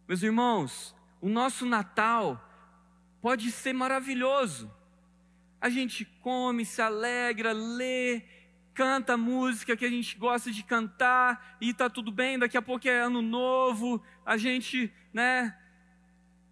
Meus 0.08 0.24
irmãos, 0.24 0.96
o 1.22 1.30
nosso 1.30 1.64
Natal 1.64 2.44
pode 3.22 3.52
ser 3.52 3.74
maravilhoso. 3.74 4.72
A 5.62 5.70
gente 5.70 6.06
come, 6.22 6.66
se 6.66 6.82
alegra, 6.82 7.54
lê, 7.54 8.24
canta 8.74 9.16
música 9.16 9.78
que 9.78 9.86
a 9.86 9.90
gente 9.90 10.18
gosta 10.18 10.52
de 10.52 10.64
cantar 10.64 11.58
e 11.62 11.74
tá 11.74 11.90
tudo 11.90 12.12
bem, 12.12 12.40
daqui 12.40 12.58
a 12.58 12.62
pouco 12.62 12.88
é 12.88 13.00
ano 13.00 13.22
novo, 13.22 14.04
a 14.26 14.38
gente, 14.38 14.94
né, 15.12 15.58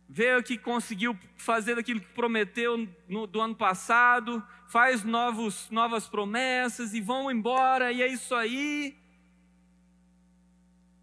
vê 0.09 0.35
o 0.35 0.43
que 0.43 0.57
conseguiu 0.57 1.17
fazer 1.35 1.75
daquilo 1.75 2.01
que 2.01 2.13
prometeu 2.13 2.87
no, 3.07 3.27
do 3.27 3.41
ano 3.41 3.55
passado, 3.55 4.45
faz 4.67 5.03
novos, 5.03 5.69
novas 5.69 6.07
promessas 6.07 6.93
e 6.93 7.01
vão 7.01 7.31
embora, 7.31 7.91
e 7.91 8.01
é 8.01 8.07
isso 8.07 8.33
aí. 8.35 8.97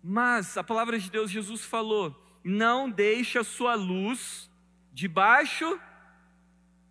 Mas 0.03 0.57
a 0.57 0.65
palavra 0.65 0.99
de 0.99 1.11
Deus, 1.11 1.31
Jesus 1.31 1.65
falou: 1.65 2.23
não 2.45 2.91
deixe 2.91 3.39
a 3.39 3.45
sua 3.45 3.75
luz 3.75 4.51
debaixo 4.93 5.81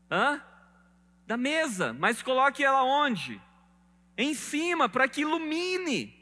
hã? 0.10 0.42
da 1.28 1.38
mesa, 1.38 1.94
mas 1.94 2.22
coloque 2.22 2.64
ela 2.64 2.84
onde? 2.84 3.42
Em 4.18 4.34
cima, 4.34 4.90
para 4.90 5.08
que 5.08 5.22
ilumine. 5.22 6.14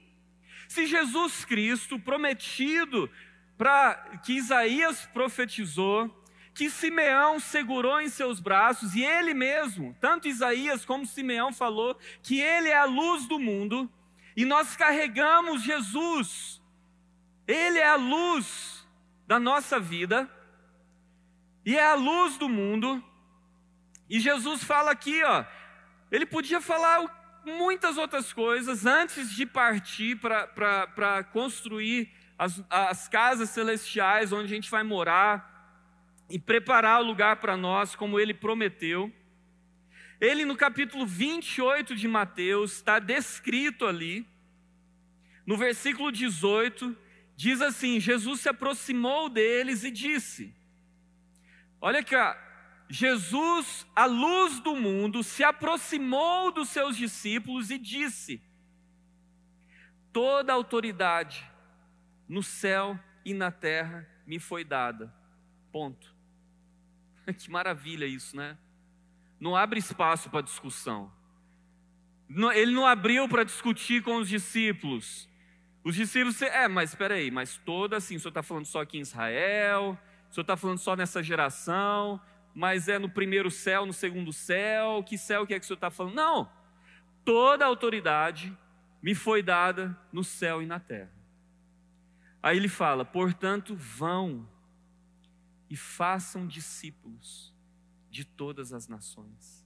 Se 0.67 0.85
Jesus 0.85 1.43
Cristo, 1.45 1.99
prometido 1.99 3.09
para 3.57 4.19
que 4.23 4.33
Isaías 4.33 5.07
profetizou, 5.11 6.15
que 6.53 6.69
Simeão 6.69 7.39
segurou 7.39 7.99
em 7.99 8.07
seus 8.07 8.39
braços, 8.39 8.93
e 8.93 9.03
ele 9.03 9.33
mesmo, 9.33 9.95
tanto 9.99 10.27
Isaías 10.27 10.85
como 10.85 11.05
Simeão 11.05 11.51
falou, 11.51 11.97
que 12.21 12.39
ele 12.39 12.69
é 12.69 12.77
a 12.77 12.85
luz 12.85 13.27
do 13.27 13.39
mundo, 13.39 13.89
e 14.35 14.45
nós 14.45 14.75
carregamos 14.75 15.63
Jesus, 15.63 16.58
ele 17.49 17.79
é 17.79 17.87
a 17.87 17.95
luz 17.95 18.87
da 19.25 19.39
nossa 19.39 19.79
vida, 19.79 20.29
e 21.65 21.75
é 21.75 21.83
a 21.83 21.95
luz 21.95 22.37
do 22.37 22.47
mundo. 22.47 23.03
E 24.07 24.19
Jesus 24.19 24.63
fala 24.63 24.91
aqui, 24.91 25.23
ó, 25.23 25.43
ele 26.11 26.27
podia 26.27 26.61
falar 26.61 27.41
muitas 27.43 27.97
outras 27.97 28.31
coisas 28.31 28.85
antes 28.85 29.31
de 29.31 29.47
partir 29.47 30.15
para 30.19 31.23
construir 31.33 32.11
as, 32.37 32.63
as 32.69 33.07
casas 33.07 33.49
celestiais 33.49 34.31
onde 34.31 34.45
a 34.45 34.55
gente 34.55 34.69
vai 34.69 34.83
morar 34.83 35.49
e 36.29 36.37
preparar 36.37 37.01
o 37.01 37.05
lugar 37.05 37.37
para 37.37 37.57
nós, 37.57 37.95
como 37.95 38.19
ele 38.19 38.33
prometeu. 38.33 39.11
Ele, 40.21 40.45
no 40.45 40.55
capítulo 40.55 41.03
28 41.03 41.95
de 41.95 42.07
Mateus, 42.07 42.73
está 42.73 42.99
descrito 42.99 43.87
ali, 43.87 44.27
no 45.47 45.57
versículo 45.57 46.11
18, 46.11 46.95
diz 47.39 47.61
assim: 47.61 48.01
Jesus 48.01 48.41
se 48.41 48.49
aproximou 48.49 49.29
deles 49.29 49.85
e 49.85 49.91
disse: 49.91 50.53
Olha 51.79 52.03
cá, 52.03 52.37
Jesus, 52.89 53.87
a 53.95 54.05
luz 54.05 54.59
do 54.59 54.75
mundo, 54.75 55.23
se 55.23 55.41
aproximou 55.41 56.51
dos 56.51 56.67
seus 56.67 56.97
discípulos 56.97 57.71
e 57.71 57.77
disse: 57.77 58.41
Toda 60.11 60.51
autoridade 60.51 61.49
no 62.27 62.43
céu 62.43 62.99
e 63.23 63.33
na 63.33 63.51
terra 63.51 64.05
me 64.27 64.37
foi 64.37 64.65
dada. 64.65 65.13
Ponto. 65.71 66.13
Que 67.37 67.49
maravilha 67.49 68.05
isso, 68.05 68.35
né? 68.35 68.57
Não 69.39 69.55
abre 69.55 69.79
espaço 69.79 70.29
para 70.29 70.41
discussão. 70.41 71.09
Ele 72.53 72.73
não 72.73 72.85
abriu 72.85 73.29
para 73.29 73.45
discutir 73.45 74.03
com 74.03 74.17
os 74.17 74.27
discípulos. 74.27 75.28
Os 75.83 75.95
discípulos, 75.95 76.41
é, 76.41 76.67
mas 76.67 76.91
espera 76.91 77.15
aí, 77.15 77.31
mas 77.31 77.57
toda 77.57 77.97
assim, 77.97 78.15
o 78.15 78.19
senhor 78.19 78.29
está 78.29 78.43
falando 78.43 78.65
só 78.65 78.81
aqui 78.81 78.97
em 78.97 79.01
Israel, 79.01 79.97
o 80.29 80.33
senhor 80.33 80.43
está 80.43 80.57
falando 80.57 80.77
só 80.77 80.95
nessa 80.95 81.23
geração, 81.23 82.19
mas 82.53 82.87
é 82.87 82.99
no 82.99 83.09
primeiro 83.09 83.49
céu, 83.49 83.85
no 83.85 83.93
segundo 83.93 84.33
céu, 84.33 85.03
que 85.03 85.17
céu 85.17 85.47
que 85.47 85.53
é 85.53 85.59
que 85.59 85.63
o 85.63 85.67
senhor 85.67 85.77
está 85.77 85.89
falando? 85.89 86.15
Não, 86.15 86.51
toda 87.23 87.63
a 87.63 87.67
autoridade 87.67 88.55
me 89.01 89.15
foi 89.15 89.41
dada 89.41 89.97
no 90.11 90.23
céu 90.23 90.61
e 90.61 90.65
na 90.65 90.79
terra. 90.79 91.13
Aí 92.43 92.57
ele 92.57 92.69
fala: 92.69 93.05
portanto, 93.05 93.75
vão 93.75 94.47
e 95.69 95.75
façam 95.75 96.47
discípulos 96.47 97.53
de 98.09 98.25
todas 98.25 98.73
as 98.73 98.87
nações. 98.87 99.65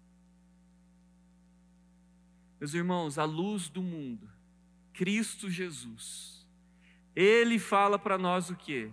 Meus 2.59 2.73
irmãos, 2.73 3.17
a 3.17 3.23
luz 3.23 3.69
do 3.69 3.81
mundo, 3.81 4.29
Cristo 4.93 5.49
Jesus, 5.49 6.47
Ele 7.15 7.57
fala 7.59 7.97
para 7.97 8.17
nós 8.17 8.49
o 8.49 8.55
que? 8.55 8.91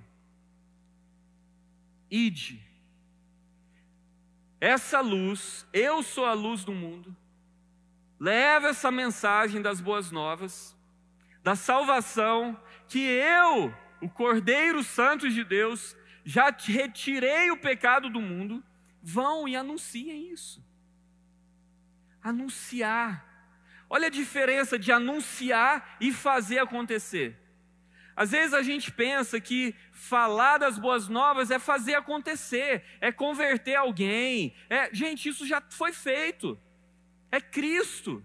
Ide. 2.10 2.60
Essa 4.60 5.00
luz, 5.00 5.66
eu 5.72 6.02
sou 6.02 6.26
a 6.26 6.32
luz 6.32 6.64
do 6.64 6.72
mundo, 6.72 7.16
leva 8.18 8.68
essa 8.68 8.90
mensagem 8.90 9.62
das 9.62 9.80
boas 9.80 10.10
novas, 10.10 10.76
da 11.42 11.54
salvação, 11.54 12.60
que 12.86 12.98
eu, 12.98 13.74
o 14.02 14.08
Cordeiro 14.08 14.82
Santo 14.82 15.30
de 15.30 15.42
Deus, 15.42 15.96
já 16.24 16.50
retirei 16.50 17.50
o 17.50 17.56
pecado 17.56 18.10
do 18.10 18.20
mundo, 18.20 18.62
vão 19.02 19.48
e 19.48 19.56
anunciem 19.56 20.30
isso. 20.30 20.62
Anunciar. 22.22 23.29
Olha 23.92 24.06
a 24.06 24.10
diferença 24.10 24.78
de 24.78 24.92
anunciar 24.92 25.96
e 26.00 26.12
fazer 26.12 26.60
acontecer. 26.60 27.36
Às 28.14 28.30
vezes 28.30 28.54
a 28.54 28.62
gente 28.62 28.92
pensa 28.92 29.40
que 29.40 29.74
falar 29.90 30.58
das 30.58 30.78
boas 30.78 31.08
novas 31.08 31.50
é 31.50 31.58
fazer 31.58 31.94
acontecer, 31.94 32.84
é 33.00 33.10
converter 33.10 33.74
alguém. 33.74 34.54
É, 34.68 34.94
gente, 34.94 35.28
isso 35.28 35.44
já 35.44 35.60
foi 35.70 35.92
feito. 35.92 36.56
É 37.32 37.40
Cristo. 37.40 38.24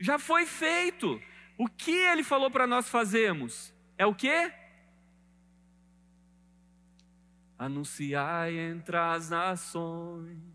Já 0.00 0.18
foi 0.18 0.44
feito. 0.44 1.22
O 1.56 1.68
que 1.68 1.92
ele 1.92 2.24
falou 2.24 2.50
para 2.50 2.66
nós 2.66 2.88
fazermos? 2.88 3.72
É 3.96 4.04
o 4.04 4.14
que? 4.14 4.52
Anunciai 7.56 8.58
entre 8.58 8.96
as 8.96 9.30
nações 9.30 10.54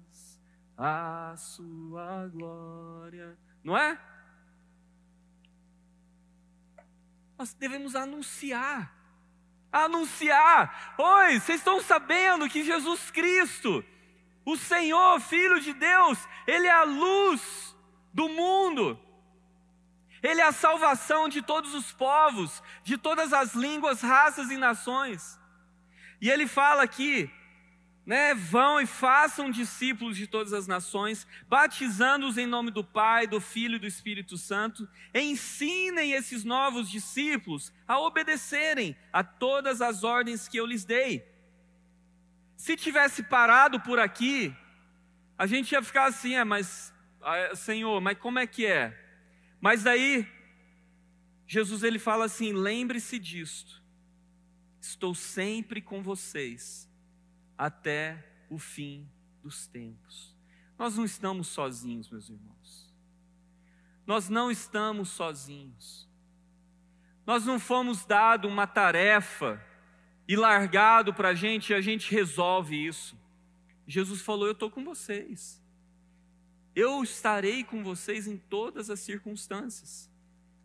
a 0.80 1.36
sua 1.38 2.28
glória. 2.28 3.38
Não 3.64 3.78
é? 3.78 4.00
nós 7.40 7.54
devemos 7.54 7.96
anunciar. 7.96 8.94
Anunciar. 9.72 10.94
Oi, 10.98 11.40
vocês 11.40 11.60
estão 11.62 11.82
sabendo 11.82 12.50
que 12.50 12.66
Jesus 12.66 13.10
Cristo, 13.10 13.84
o 14.44 14.58
Senhor, 14.58 15.22
Filho 15.22 15.62
de 15.62 15.72
Deus, 15.72 16.20
Ele 16.46 16.68
é 16.68 16.72
a 16.72 16.84
luz 16.84 17.74
do 18.14 18.28
mundo. 18.28 19.00
Ele 20.22 20.42
é 20.42 20.44
a 20.44 20.52
salvação 20.52 21.30
de 21.30 21.42
todos 21.42 21.74
os 21.74 21.94
povos, 21.94 22.62
de 22.84 22.98
todas 22.98 23.32
as 23.32 23.54
línguas, 23.54 24.02
raças 24.02 24.52
e 24.52 24.58
nações. 24.58 25.40
E 26.20 26.30
ele 26.30 26.46
fala 26.46 26.84
aqui 26.84 27.32
né, 28.10 28.34
vão 28.34 28.82
e 28.82 28.88
façam 28.88 29.52
discípulos 29.52 30.18
de 30.18 30.26
todas 30.26 30.52
as 30.52 30.66
nações, 30.66 31.28
batizando-os 31.48 32.40
em 32.40 32.48
nome 32.48 32.72
do 32.72 32.84
Pai, 32.84 33.28
do 33.28 33.40
Filho 33.40 33.76
e 33.76 33.80
do 33.80 33.86
Espírito 33.86 34.36
Santo. 34.36 34.90
Ensinem 35.14 36.14
esses 36.14 36.44
novos 36.44 36.90
discípulos 36.90 37.72
a 37.88 38.00
obedecerem 38.00 38.98
a 39.14 39.24
todas 39.24 39.80
as 39.80 40.04
ordens 40.04 40.48
que 40.48 40.58
eu 40.58 40.66
lhes 40.66 40.84
dei. 40.84 41.24
Se 42.58 42.76
tivesse 42.76 43.22
parado 43.22 43.80
por 43.80 44.00
aqui, 44.00 44.56
a 45.38 45.46
gente 45.46 45.74
ia 45.74 45.84
ficar 45.84 46.06
assim, 46.06 46.34
é, 46.34 46.44
mas 46.44 46.92
ah, 47.22 47.56
Senhor, 47.56 48.02
mas 48.02 48.18
como 48.18 48.40
é 48.40 48.48
que 48.48 48.66
é? 48.66 48.92
Mas 49.62 49.84
daí 49.84 50.28
Jesus 51.46 51.84
ele 51.84 52.00
fala 52.00 52.26
assim: 52.26 52.54
lembre-se 52.54 53.20
disto. 53.20 53.84
Estou 54.82 55.14
sempre 55.14 55.80
com 55.80 56.02
vocês 56.02 56.89
até 57.60 58.26
o 58.50 58.58
fim 58.58 59.06
dos 59.44 59.68
tempos. 59.68 60.34
Nós 60.78 60.96
não 60.96 61.04
estamos 61.04 61.50
sozinhos, 61.50 62.10
meus 62.10 62.30
irmãos. 62.30 62.96
Nós 64.08 64.30
não 64.30 64.50
estamos 64.50 65.10
sozinhos. 65.10 66.08
Nós 67.26 67.46
não 67.46 67.60
fomos 67.60 68.06
dado 68.06 68.48
uma 68.48 68.66
tarefa 68.66 69.62
e 70.26 70.38
largado 70.38 71.14
para 71.14 71.30
a 71.30 71.36
gente 71.36 71.72
e 71.72 71.74
a 71.74 71.82
gente 71.82 72.10
resolve 72.10 72.88
isso. 72.88 73.20
Jesus 73.86 74.22
falou: 74.22 74.48
Eu 74.48 74.54
estou 74.54 74.72
com 74.72 74.86
vocês. 74.86 75.62
Eu 76.74 77.04
estarei 77.04 77.66
com 77.66 77.84
vocês 77.84 78.26
em 78.26 78.38
todas 78.38 78.90
as 78.90 79.02
circunstâncias, 79.02 80.10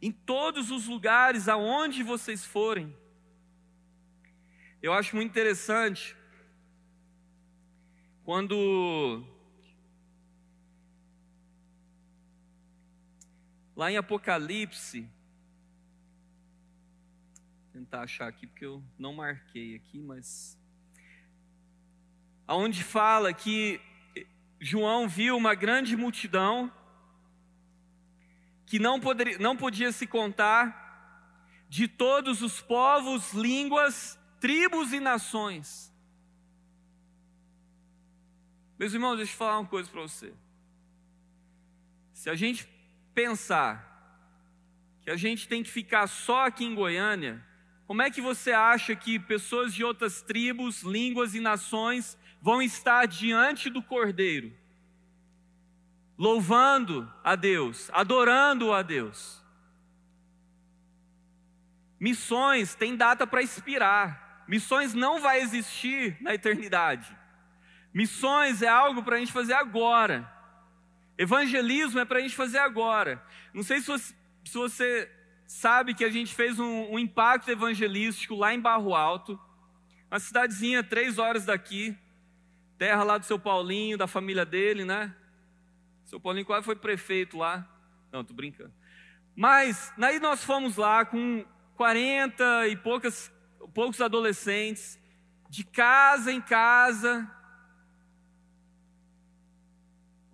em 0.00 0.12
todos 0.12 0.70
os 0.70 0.86
lugares 0.86 1.48
aonde 1.48 2.04
vocês 2.04 2.44
forem. 2.44 2.96
Eu 4.80 4.92
acho 4.92 5.16
muito 5.16 5.30
interessante 5.30 6.16
quando 8.24 9.22
lá 13.76 13.92
em 13.92 13.96
Apocalipse, 13.96 15.08
tentar 17.72 18.02
achar 18.02 18.28
aqui 18.28 18.46
porque 18.46 18.64
eu 18.64 18.82
não 18.98 19.12
marquei 19.12 19.76
aqui, 19.76 20.00
mas 20.00 20.58
aonde 22.46 22.82
fala 22.82 23.32
que 23.34 23.80
João 24.58 25.06
viu 25.06 25.36
uma 25.36 25.54
grande 25.54 25.94
multidão 25.94 26.72
que 28.64 28.78
não, 28.78 28.98
poderia, 28.98 29.38
não 29.38 29.54
podia 29.54 29.92
se 29.92 30.06
contar, 30.06 30.82
de 31.68 31.86
todos 31.86 32.40
os 32.40 32.60
povos, 32.60 33.32
línguas, 33.32 34.18
tribos 34.40 34.92
e 34.92 35.00
nações. 35.00 35.93
Meus 38.84 38.92
irmãos, 38.92 39.16
deixa 39.16 39.32
eu 39.32 39.38
falar 39.38 39.58
uma 39.60 39.66
coisa 39.66 39.88
para 39.88 40.02
você. 40.02 40.30
Se 42.12 42.28
a 42.28 42.34
gente 42.34 42.68
pensar 43.14 43.82
que 45.00 45.10
a 45.10 45.16
gente 45.16 45.48
tem 45.48 45.62
que 45.62 45.70
ficar 45.70 46.06
só 46.06 46.44
aqui 46.44 46.66
em 46.66 46.74
Goiânia, 46.74 47.42
como 47.86 48.02
é 48.02 48.10
que 48.10 48.20
você 48.20 48.52
acha 48.52 48.94
que 48.94 49.18
pessoas 49.18 49.72
de 49.72 49.82
outras 49.82 50.20
tribos, 50.20 50.82
línguas 50.82 51.34
e 51.34 51.40
nações 51.40 52.18
vão 52.42 52.60
estar 52.60 53.06
diante 53.06 53.70
do 53.70 53.82
Cordeiro, 53.82 54.52
louvando 56.18 57.10
a 57.24 57.36
Deus, 57.36 57.88
adorando 57.90 58.70
a 58.70 58.82
Deus. 58.82 59.42
Missões 61.98 62.74
tem 62.74 62.94
data 62.94 63.26
para 63.26 63.40
expirar. 63.40 64.44
Missões 64.46 64.92
não 64.92 65.22
vai 65.22 65.40
existir 65.40 66.18
na 66.20 66.34
eternidade. 66.34 67.23
Missões 67.94 68.60
é 68.60 68.68
algo 68.68 69.02
para 69.02 69.16
a 69.16 69.18
gente 69.20 69.32
fazer 69.32 69.54
agora. 69.54 70.30
Evangelismo 71.16 72.00
é 72.00 72.04
para 72.04 72.18
a 72.18 72.20
gente 72.20 72.34
fazer 72.34 72.58
agora. 72.58 73.24
Não 73.54 73.62
sei 73.62 73.80
se 73.80 73.86
você, 73.86 74.14
se 74.44 74.54
você, 74.54 75.10
sabe 75.46 75.94
que 75.94 76.04
a 76.04 76.10
gente 76.10 76.34
fez 76.34 76.58
um, 76.58 76.92
um 76.92 76.98
impacto 76.98 77.48
evangelístico 77.50 78.34
lá 78.34 78.52
em 78.52 78.60
Barro 78.60 78.94
Alto, 78.94 79.40
uma 80.10 80.18
cidadezinha 80.18 80.82
três 80.82 81.18
horas 81.18 81.46
daqui 81.46 81.96
terra 82.78 83.04
lá 83.04 83.18
do 83.18 83.24
seu 83.24 83.38
Paulinho, 83.38 83.96
da 83.96 84.06
família 84.06 84.44
dele, 84.44 84.84
né? 84.84 85.14
Seu 86.04 86.20
Paulinho 86.20 86.44
quase 86.44 86.64
foi 86.64 86.76
prefeito 86.76 87.38
lá. 87.38 87.66
Não, 88.12 88.24
tô 88.24 88.34
brincando. 88.34 88.72
Mas, 89.34 89.92
aí 89.98 90.18
nós 90.18 90.44
fomos 90.44 90.76
lá 90.76 91.04
com 91.04 91.44
40 91.76 92.68
e 92.68 92.76
poucas, 92.76 93.32
poucos 93.72 94.00
adolescentes, 94.00 94.98
de 95.48 95.64
casa 95.64 96.32
em 96.32 96.40
casa. 96.40 97.30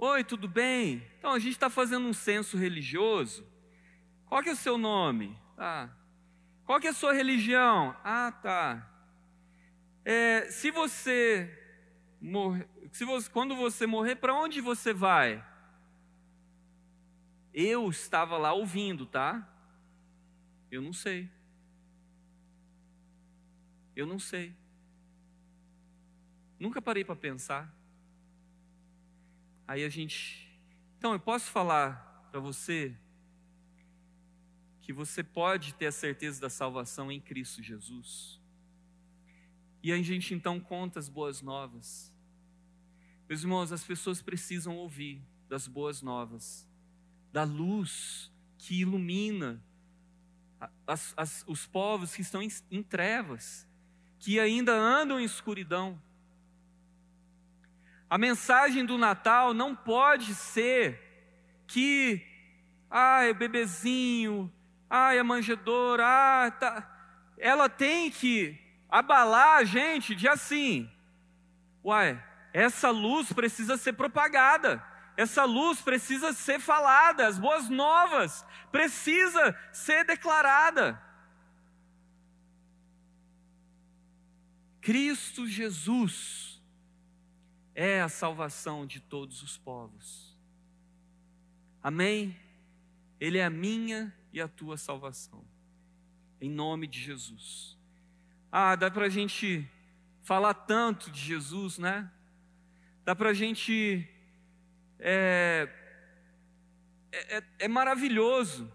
Oi, 0.02 0.24
tudo 0.24 0.48
bem? 0.48 1.06
Então, 1.18 1.30
a 1.30 1.38
gente 1.38 1.52
está 1.52 1.68
fazendo 1.68 2.06
um 2.06 2.14
censo 2.14 2.56
religioso. 2.56 3.46
Qual 4.24 4.42
que 4.42 4.48
é 4.48 4.52
o 4.52 4.56
seu 4.56 4.78
nome? 4.78 5.38
Ah. 5.58 5.90
Qual 6.64 6.80
que 6.80 6.86
é 6.86 6.90
a 6.90 6.94
sua 6.94 7.12
religião? 7.12 7.94
Ah, 8.02 8.32
tá. 8.32 8.90
É, 10.02 10.50
se 10.50 10.70
você 10.70 11.54
morrer, 12.18 12.66
se 12.90 13.04
você, 13.04 13.28
quando 13.28 13.54
você 13.54 13.86
morrer, 13.86 14.16
para 14.16 14.34
onde 14.34 14.62
você 14.62 14.94
vai? 14.94 15.46
Eu 17.52 17.90
estava 17.90 18.38
lá 18.38 18.54
ouvindo, 18.54 19.04
tá? 19.04 19.46
Eu 20.70 20.80
não 20.80 20.94
sei. 20.94 21.30
Eu 23.94 24.06
não 24.06 24.18
sei. 24.18 24.56
Nunca 26.58 26.80
parei 26.80 27.04
para 27.04 27.14
pensar. 27.14 27.70
Aí 29.70 29.84
a 29.84 29.88
gente. 29.88 30.50
Então, 30.98 31.12
eu 31.12 31.20
posso 31.20 31.48
falar 31.48 32.28
para 32.32 32.40
você 32.40 32.92
que 34.82 34.92
você 34.92 35.22
pode 35.22 35.74
ter 35.74 35.86
a 35.86 35.92
certeza 35.92 36.40
da 36.40 36.50
salvação 36.50 37.12
em 37.12 37.20
Cristo 37.20 37.62
Jesus. 37.62 38.40
E 39.80 39.92
a 39.92 40.02
gente 40.02 40.34
então 40.34 40.58
conta 40.58 40.98
as 40.98 41.08
boas 41.08 41.40
novas. 41.40 42.12
Meus 43.28 43.42
irmãos, 43.42 43.70
as 43.70 43.84
pessoas 43.84 44.20
precisam 44.20 44.76
ouvir 44.76 45.22
das 45.48 45.68
boas 45.68 46.02
novas, 46.02 46.68
da 47.32 47.44
luz 47.44 48.28
que 48.58 48.80
ilumina 48.80 49.62
as, 50.84 51.14
as, 51.16 51.44
os 51.46 51.64
povos 51.64 52.12
que 52.12 52.22
estão 52.22 52.42
em, 52.42 52.48
em 52.72 52.82
trevas, 52.82 53.68
que 54.18 54.40
ainda 54.40 54.72
andam 54.72 55.20
em 55.20 55.24
escuridão. 55.24 55.96
A 58.10 58.18
mensagem 58.18 58.84
do 58.84 58.98
Natal 58.98 59.54
não 59.54 59.72
pode 59.76 60.34
ser 60.34 61.00
que, 61.68 62.20
ai, 62.90 63.32
bebezinho, 63.32 64.52
ai, 64.90 65.16
a 65.16 65.22
manjedora, 65.22 66.04
ah, 66.04 66.50
tá. 66.50 66.90
ela 67.38 67.68
tem 67.68 68.10
que 68.10 68.58
abalar 68.88 69.58
a 69.58 69.64
gente 69.64 70.16
de 70.16 70.26
assim, 70.26 70.90
uai, 71.84 72.20
essa 72.52 72.90
luz 72.90 73.32
precisa 73.32 73.76
ser 73.76 73.92
propagada, 73.92 74.84
essa 75.16 75.44
luz 75.44 75.80
precisa 75.80 76.32
ser 76.32 76.58
falada, 76.58 77.28
as 77.28 77.38
boas 77.38 77.68
novas 77.68 78.44
precisa 78.72 79.56
ser 79.70 80.04
declarada. 80.04 81.00
Cristo 84.80 85.46
Jesus 85.46 86.49
é 87.82 88.02
a 88.02 88.10
salvação 88.10 88.84
de 88.84 89.00
todos 89.00 89.42
os 89.42 89.56
povos. 89.56 90.36
Amém? 91.82 92.36
Ele 93.18 93.38
é 93.38 93.44
a 93.46 93.48
minha 93.48 94.14
e 94.34 94.38
a 94.38 94.46
tua 94.46 94.76
salvação. 94.76 95.42
Em 96.42 96.50
nome 96.50 96.86
de 96.86 97.00
Jesus. 97.00 97.78
Ah, 98.52 98.76
dá 98.76 98.90
para 98.90 99.06
a 99.06 99.08
gente 99.08 99.66
falar 100.22 100.52
tanto 100.52 101.10
de 101.10 101.18
Jesus, 101.18 101.78
né? 101.78 102.12
Dá 103.02 103.16
para 103.16 103.30
a 103.30 103.32
gente. 103.34 104.06
É, 104.98 105.66
é, 107.10 107.42
é, 107.60 107.66
maravilhoso 107.68 108.70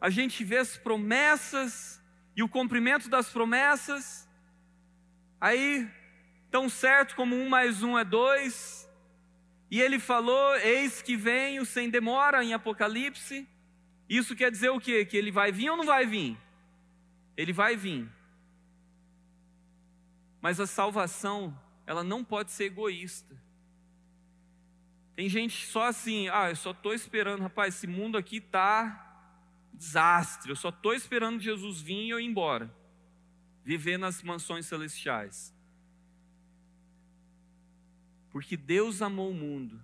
a 0.00 0.10
gente 0.10 0.42
ver 0.42 0.58
as 0.58 0.76
promessas 0.76 2.02
e 2.34 2.42
o 2.42 2.48
cumprimento 2.48 3.08
das 3.08 3.30
promessas, 3.30 4.28
aí, 5.40 5.88
tão 6.50 6.68
certo 6.68 7.14
como 7.14 7.36
um 7.36 7.48
mais 7.48 7.82
um 7.82 7.98
é 7.98 8.04
dois, 8.04 8.88
e 9.70 9.80
ele 9.80 9.98
falou: 9.98 10.56
Eis 10.56 11.02
que 11.02 11.16
venho 11.16 11.64
sem 11.64 11.90
demora 11.90 12.42
em 12.42 12.54
Apocalipse. 12.54 13.46
Isso 14.08 14.34
quer 14.34 14.50
dizer 14.50 14.70
o 14.70 14.80
quê? 14.80 15.04
Que 15.04 15.16
ele 15.16 15.30
vai 15.30 15.52
vir 15.52 15.70
ou 15.70 15.76
não 15.76 15.84
vai 15.84 16.06
vir? 16.06 16.38
Ele 17.36 17.52
vai 17.52 17.76
vir. 17.76 18.10
Mas 20.40 20.58
a 20.58 20.66
salvação, 20.66 21.58
ela 21.86 22.02
não 22.02 22.24
pode 22.24 22.50
ser 22.50 22.64
egoísta. 22.64 23.36
Tem 25.14 25.28
gente 25.28 25.66
só 25.66 25.82
assim, 25.82 26.28
ah, 26.28 26.48
eu 26.48 26.56
só 26.56 26.70
estou 26.70 26.94
esperando, 26.94 27.42
rapaz, 27.42 27.74
esse 27.74 27.88
mundo 27.88 28.16
aqui 28.16 28.40
tá 28.40 29.04
desastre, 29.74 30.50
eu 30.50 30.56
só 30.56 30.68
estou 30.68 30.94
esperando 30.94 31.40
Jesus 31.40 31.80
vir 31.80 32.04
e 32.04 32.10
eu 32.10 32.20
ir 32.20 32.24
embora, 32.24 32.72
viver 33.64 33.98
nas 33.98 34.22
mansões 34.22 34.66
celestiais. 34.66 35.52
Porque 38.30 38.56
Deus 38.56 39.00
amou 39.00 39.30
o 39.30 39.34
mundo, 39.34 39.80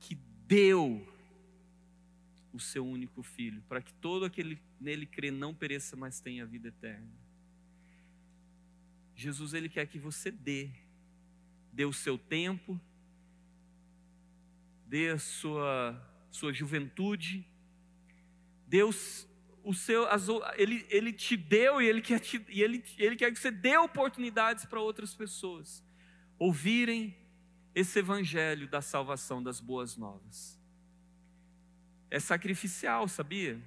que 0.00 0.14
deu 0.46 1.06
o 2.52 2.58
seu 2.58 2.84
único 2.84 3.22
filho, 3.22 3.62
para 3.68 3.80
que 3.80 3.92
todo 3.94 4.24
aquele 4.24 4.60
nele 4.80 5.06
crê 5.06 5.30
não 5.30 5.54
pereça, 5.54 5.96
mas 5.96 6.20
tenha 6.20 6.44
vida 6.44 6.68
eterna. 6.68 7.08
Jesus 9.14 9.54
ele 9.54 9.68
quer 9.68 9.86
que 9.86 9.98
você 9.98 10.30
dê, 10.30 10.70
dê 11.72 11.84
o 11.84 11.92
seu 11.92 12.18
tempo, 12.18 12.80
dê 14.86 15.10
a 15.10 15.18
sua, 15.18 16.00
sua 16.30 16.52
juventude, 16.52 17.46
Deus, 18.66 19.28
o 19.62 19.74
seu, 19.74 20.06
ele, 20.56 20.86
ele 20.88 21.12
te 21.12 21.36
deu 21.36 21.80
e 21.80 21.86
ele 21.86 22.00
quer, 22.00 22.18
te, 22.18 22.44
e 22.48 22.62
ele, 22.62 22.82
ele 22.98 23.14
quer 23.14 23.30
que 23.30 23.38
você 23.38 23.50
dê 23.50 23.76
oportunidades 23.76 24.64
para 24.64 24.80
outras 24.80 25.14
pessoas 25.14 25.84
ouvirem 26.40 27.14
esse 27.74 27.98
evangelho 27.98 28.68
da 28.68 28.82
salvação 28.82 29.42
das 29.42 29.60
boas 29.60 29.96
novas. 29.96 30.58
É 32.10 32.18
sacrificial, 32.18 33.06
sabia? 33.06 33.60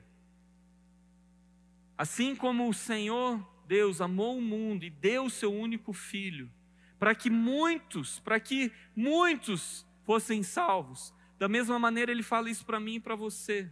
Assim 1.97 2.35
como 2.35 2.67
o 2.67 2.73
Senhor 2.73 3.39
Deus 3.65 4.01
amou 4.01 4.37
o 4.37 4.41
mundo 4.41 4.83
e 4.83 4.89
deu 4.89 5.25
o 5.25 5.29
seu 5.29 5.53
único 5.53 5.93
filho, 5.93 6.51
para 6.99 7.15
que 7.15 7.29
muitos, 7.29 8.19
para 8.19 8.39
que 8.39 8.71
muitos 8.95 9.85
fossem 10.03 10.43
salvos. 10.43 11.13
Da 11.37 11.47
mesma 11.47 11.79
maneira, 11.79 12.11
Ele 12.11 12.23
fala 12.23 12.49
isso 12.49 12.65
para 12.65 12.79
mim 12.79 12.95
e 12.95 12.99
para 12.99 13.15
você. 13.15 13.71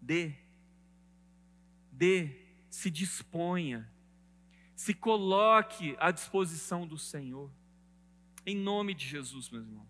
Dê, 0.00 0.34
dê, 1.90 2.30
se 2.70 2.90
disponha, 2.90 3.90
se 4.74 4.94
coloque 4.94 5.96
à 5.98 6.10
disposição 6.10 6.86
do 6.86 6.96
Senhor. 6.96 7.50
Em 8.46 8.56
nome 8.56 8.94
de 8.94 9.04
Jesus, 9.04 9.50
meu 9.50 9.60
irmão. 9.60 9.84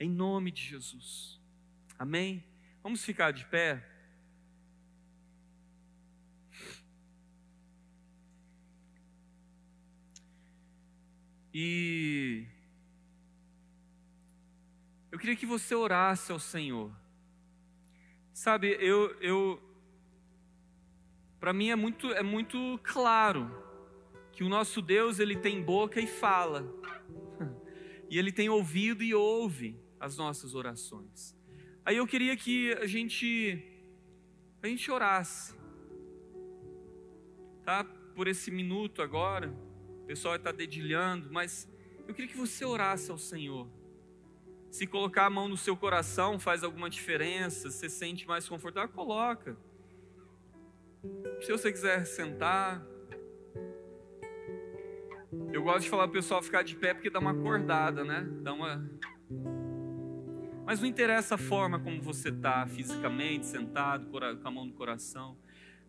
Em 0.00 0.08
nome 0.08 0.50
de 0.50 0.62
Jesus. 0.62 1.38
Amém? 1.98 2.42
Vamos 2.82 3.04
ficar 3.04 3.32
de 3.32 3.44
pé. 3.44 3.86
E 11.52 12.46
eu 15.12 15.18
queria 15.18 15.36
que 15.36 15.46
você 15.46 15.74
orasse 15.74 16.32
ao 16.32 16.38
Senhor. 16.38 16.90
Sabe, 18.32 18.76
eu, 18.80 19.14
eu 19.20 19.62
para 21.38 21.52
mim 21.52 21.70
é 21.70 21.76
muito, 21.76 22.12
é 22.12 22.22
muito 22.22 22.80
claro 22.82 23.50
que 24.32 24.44
o 24.44 24.48
nosso 24.48 24.82
Deus 24.82 25.18
ele 25.18 25.36
tem 25.36 25.62
boca 25.62 26.00
e 26.00 26.06
fala, 26.06 26.62
e 28.10 28.18
ele 28.18 28.32
tem 28.32 28.48
ouvido 28.48 29.02
e 29.02 29.14
ouve 29.14 29.78
as 29.98 30.16
nossas 30.16 30.54
orações. 30.54 31.36
Aí 31.84 31.96
eu 31.96 32.06
queria 32.06 32.36
que 32.36 32.72
a 32.74 32.86
gente 32.86 33.62
a 34.62 34.66
gente 34.66 34.90
orasse, 34.90 35.54
tá? 37.64 37.84
Por 37.84 38.26
esse 38.26 38.50
minuto 38.50 39.02
agora, 39.02 39.54
o 40.02 40.06
pessoal 40.06 40.34
está 40.36 40.50
dedilhando, 40.50 41.30
mas 41.30 41.68
eu 42.08 42.14
queria 42.14 42.30
que 42.30 42.36
você 42.36 42.64
orasse 42.64 43.10
ao 43.10 43.18
Senhor. 43.18 43.68
Se 44.70 44.86
colocar 44.86 45.26
a 45.26 45.30
mão 45.30 45.48
no 45.48 45.56
seu 45.56 45.76
coração 45.76 46.38
faz 46.38 46.64
alguma 46.64 46.90
diferença, 46.90 47.70
você 47.70 47.88
sente 47.88 48.26
mais 48.26 48.48
confortável, 48.48 48.88
coloca. 48.94 49.56
Se 51.42 51.52
você 51.52 51.70
quiser 51.70 52.04
sentar. 52.04 52.95
Eu 55.56 55.62
gosto 55.62 55.84
de 55.84 55.88
falar 55.88 56.02
para 56.02 56.10
o 56.10 56.12
pessoal 56.12 56.42
ficar 56.42 56.62
de 56.62 56.76
pé 56.76 56.92
porque 56.92 57.08
dá 57.08 57.18
uma 57.18 57.30
acordada, 57.30 58.04
né? 58.04 58.28
Dá 58.42 58.52
uma 58.52 58.86
mas 60.66 60.80
não 60.80 60.86
interessa 60.86 61.36
a 61.36 61.38
forma 61.38 61.80
como 61.80 62.02
você 62.02 62.28
está 62.28 62.66
fisicamente, 62.66 63.46
sentado, 63.46 64.10
com 64.10 64.18
a 64.18 64.50
mão 64.50 64.66
no 64.66 64.74
coração. 64.74 65.38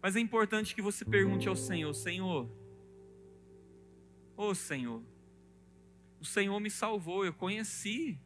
Mas 0.01 0.15
é 0.15 0.22
importante 0.22 0.74
que 0.74 0.82
você 0.82 1.03
pergunte 1.03 1.49
ao 1.49 1.55
Senhor: 1.57 1.93
Senhor, 1.93 2.49
ô 4.38 4.47
oh 4.47 4.55
Senhor, 4.55 5.03
o 6.18 6.24
Senhor 6.24 6.57
me 6.61 6.72
salvou, 6.72 7.26
eu 7.26 7.34
conheci. 7.34 8.18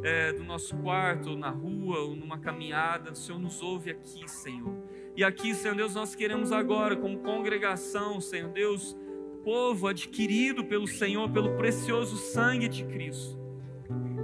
é, 0.03 0.33
do 0.33 0.43
nosso 0.43 0.77
quarto, 0.79 1.31
ou 1.31 1.37
na 1.37 1.51
rua, 1.51 2.01
ou 2.01 2.17
numa 2.17 2.37
caminhada. 2.37 3.13
O 3.13 3.15
Senhor 3.15 3.39
nos 3.39 3.63
ouve 3.63 3.91
aqui, 3.93 4.29
Senhor. 4.29 4.75
E 5.17 5.23
aqui, 5.23 5.55
Senhor 5.55 5.77
Deus, 5.77 5.95
nós 5.95 6.17
queremos 6.17 6.51
agora, 6.51 6.97
como 6.97 7.21
congregação, 7.21 8.21
Senhor 8.21 8.51
Deus, 8.51 8.97
povo 9.45 9.87
adquirido 9.87 10.65
pelo 10.65 10.89
Senhor, 10.89 11.31
pelo 11.31 11.57
precioso 11.57 12.17
sangue 12.17 12.69
de 12.69 12.85
Cristo. 12.85 13.39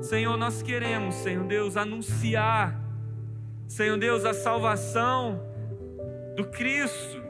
Senhor, 0.03 0.37
nós 0.37 0.61
queremos, 0.61 1.15
Senhor 1.15 1.47
Deus, 1.47 1.77
anunciar, 1.77 2.85
Senhor 3.69 3.97
Deus, 3.97 4.25
a 4.25 4.35
salvação 4.35 5.41
do 6.35 6.45
Cristo, 6.47 7.23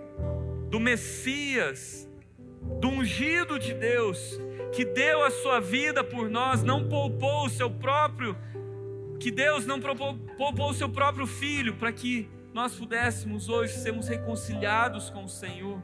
do 0.71 0.81
Messias, 0.81 2.09
do 2.85 2.91
ungido 2.91 3.59
de 3.59 3.73
Deus, 3.73 4.39
que 4.71 4.85
deu 4.85 5.25
a 5.25 5.31
sua 5.31 5.59
vida 5.59 6.05
por 6.05 6.29
nós, 6.29 6.63
não 6.63 6.87
poupou 6.87 7.47
o 7.47 7.49
seu 7.49 7.71
próprio, 7.71 8.37
que 9.19 9.31
Deus 9.31 9.65
não 9.65 9.81
poupou 9.81 10.69
o 10.69 10.75
seu 10.75 10.91
próprio 10.91 11.27
filho 11.27 11.77
para 11.77 11.91
que 11.91 12.29
nós 12.53 12.75
pudéssemos 12.75 13.49
hoje 13.49 13.73
sermos 13.73 14.07
reconciliados 14.07 15.09
com 15.09 15.25
o 15.25 15.29
Senhor. 15.31 15.83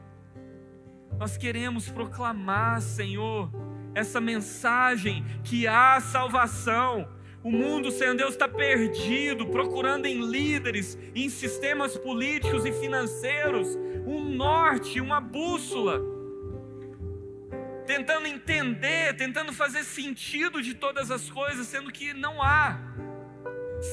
Nós 1.17 1.37
queremos 1.37 1.89
proclamar, 1.89 2.79
Senhor, 2.81 3.49
essa 3.95 4.21
mensagem 4.21 5.25
que 5.43 5.65
há 5.65 5.99
salvação. 5.99 7.07
O 7.43 7.49
mundo, 7.49 7.89
Senhor 7.89 8.15
Deus, 8.15 8.33
está 8.33 8.47
perdido, 8.47 9.47
procurando 9.47 10.05
em 10.05 10.23
líderes, 10.23 10.99
em 11.15 11.29
sistemas 11.29 11.97
políticos 11.97 12.63
e 12.63 12.71
financeiros, 12.71 13.75
um 14.05 14.23
norte, 14.23 15.01
uma 15.01 15.19
bússola 15.19 16.20
tentando 17.85 18.27
entender, 18.27 19.15
tentando 19.15 19.53
fazer 19.53 19.83
sentido 19.83 20.61
de 20.61 20.73
todas 20.73 21.11
as 21.11 21.29
coisas, 21.29 21.67
sendo 21.67 21.91
que 21.91 22.13
não 22.13 22.41
há. 22.41 22.79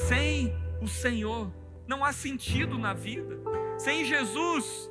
Sem 0.07 0.53
o 0.81 0.87
Senhor, 0.87 1.51
não 1.87 2.03
há 2.03 2.11
sentido 2.11 2.77
na 2.77 2.93
vida. 2.93 3.39
Sem 3.77 4.05
Jesus, 4.05 4.89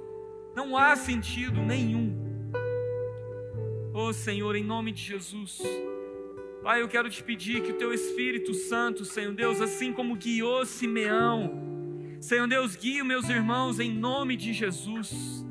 não 0.55 0.76
há 0.76 0.96
sentido 0.96 1.62
nenhum. 1.62 2.26
Oh 3.94 4.12
Senhor, 4.12 4.55
em 4.57 4.64
nome 4.64 4.92
de 4.92 5.03
Jesus. 5.03 5.62
Pai, 6.62 6.82
eu 6.82 6.88
quero 6.88 7.09
te 7.09 7.22
pedir 7.22 7.62
que 7.62 7.72
o 7.72 7.78
teu 7.78 7.92
Espírito 7.92 8.53
Santo, 8.53 9.05
Senhor 9.05 9.32
Deus, 9.32 9.61
assim 9.61 9.92
como 9.92 10.16
guiou 10.16 10.66
Simeão, 10.66 12.18
Senhor 12.20 12.49
Deus, 12.49 12.74
guie 12.74 13.03
meus 13.03 13.28
irmãos 13.28 13.78
em 13.78 13.92
nome 13.92 14.36
de 14.36 14.53
Jesus 14.53 15.47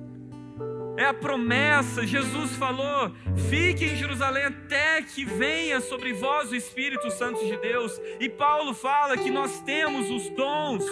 é 0.97 1.05
a 1.05 1.13
promessa. 1.13 2.05
Jesus 2.05 2.55
falou: 2.55 3.11
fique 3.49 3.85
em 3.85 3.95
Jerusalém 3.95 4.45
até 4.45 5.01
que 5.03 5.23
venha 5.23 5.79
sobre 5.79 6.11
vós 6.11 6.51
o 6.51 6.55
Espírito 6.55 7.09
Santo 7.11 7.45
de 7.45 7.55
Deus. 7.57 7.99
E 8.19 8.27
Paulo 8.27 8.73
fala 8.73 9.17
que 9.17 9.29
nós 9.29 9.61
temos 9.61 10.09
os 10.09 10.29
dons 10.31 10.83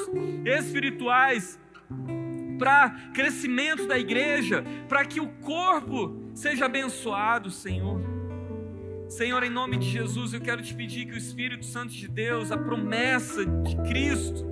espirituais 0.45 1.59
para 2.57 2.91
crescimento 3.13 3.85
da 3.85 3.99
igreja, 3.99 4.63
para 4.87 5.03
que 5.03 5.19
o 5.19 5.27
corpo 5.41 6.29
seja 6.33 6.65
abençoado, 6.65 7.51
Senhor. 7.51 7.99
Senhor, 9.09 9.43
em 9.43 9.49
nome 9.49 9.77
de 9.77 9.89
Jesus, 9.89 10.33
eu 10.33 10.41
quero 10.41 10.63
te 10.63 10.73
pedir 10.73 11.05
que 11.05 11.13
o 11.13 11.17
Espírito 11.17 11.65
Santo 11.65 11.93
de 11.93 12.07
Deus, 12.07 12.51
a 12.51 12.57
promessa 12.57 13.45
de 13.45 13.75
Cristo, 13.87 14.45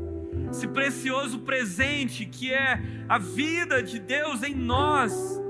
esse 0.51 0.67
precioso 0.67 1.39
presente 1.39 2.25
que 2.25 2.53
é 2.53 2.79
a 3.09 3.17
vida 3.17 3.81
de 3.81 3.99
Deus 3.99 4.43
em 4.43 4.53
nós, 4.53 5.41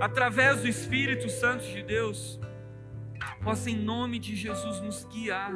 através 0.00 0.60
do 0.60 0.68
Espírito 0.68 1.28
Santo 1.28 1.64
de 1.64 1.82
Deus, 1.82 2.40
possa 3.42 3.70
em 3.70 3.76
nome 3.76 4.18
de 4.18 4.34
Jesus 4.34 4.80
nos 4.80 5.04
guiar, 5.04 5.52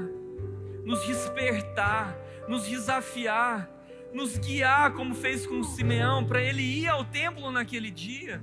nos 0.85 1.07
despertar, 1.07 2.17
nos 2.49 2.67
desafiar, 2.67 3.71
nos 4.13 4.39
guiar 4.39 4.93
como 4.93 5.15
fez 5.15 5.47
com 5.47 5.63
Simeão, 5.63 6.25
para 6.25 6.43
ele 6.43 6.63
ir 6.63 6.89
ao 6.89 7.05
templo 7.05 7.51
naquele 7.51 7.91
dia. 7.91 8.43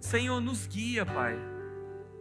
Senhor, 0.00 0.40
nos 0.40 0.66
guia, 0.66 1.04
Pai, 1.04 1.36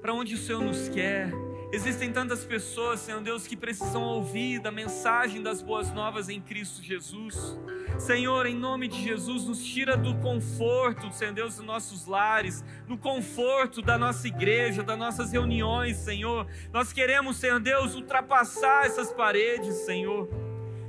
para 0.02 0.14
onde 0.14 0.34
o 0.34 0.38
Senhor 0.38 0.64
nos 0.64 0.90
quer 0.90 1.32
Existem 1.70 2.14
tantas 2.14 2.46
pessoas, 2.46 3.02
Senhor 3.02 3.20
Deus, 3.20 3.46
que 3.46 3.58
precisam 3.58 4.02
ouvir 4.02 4.60
da 4.60 4.72
mensagem 4.72 5.44
das 5.44 5.62
boas 5.62 5.92
novas 5.92 6.30
em 6.30 6.40
Cristo 6.40 6.82
Jesus. 6.82 7.60
Senhor, 8.00 8.46
em 8.46 8.56
nome 8.56 8.88
de 8.88 9.04
Jesus, 9.04 9.44
nos 9.44 9.62
tira 9.62 9.98
do 9.98 10.16
conforto, 10.16 11.12
Senhor 11.12 11.34
Deus, 11.34 11.58
dos 11.58 11.66
nossos 11.66 12.06
lares, 12.06 12.64
do 12.88 12.98
conforto 12.98 13.82
da 13.82 13.98
nossa 13.98 14.30
igreja, 14.30 14.82
das 14.82 14.98
nossas 14.98 15.34
reuniões, 15.34 15.98
Senhor. 15.98 16.48
Nós 16.72 16.94
queremos, 16.94 17.36
Senhor 17.36 17.60
Deus, 17.60 17.96
ultrapassar 17.96 18.86
essas 18.86 19.12
paredes, 19.12 19.76
Senhor. 19.86 20.30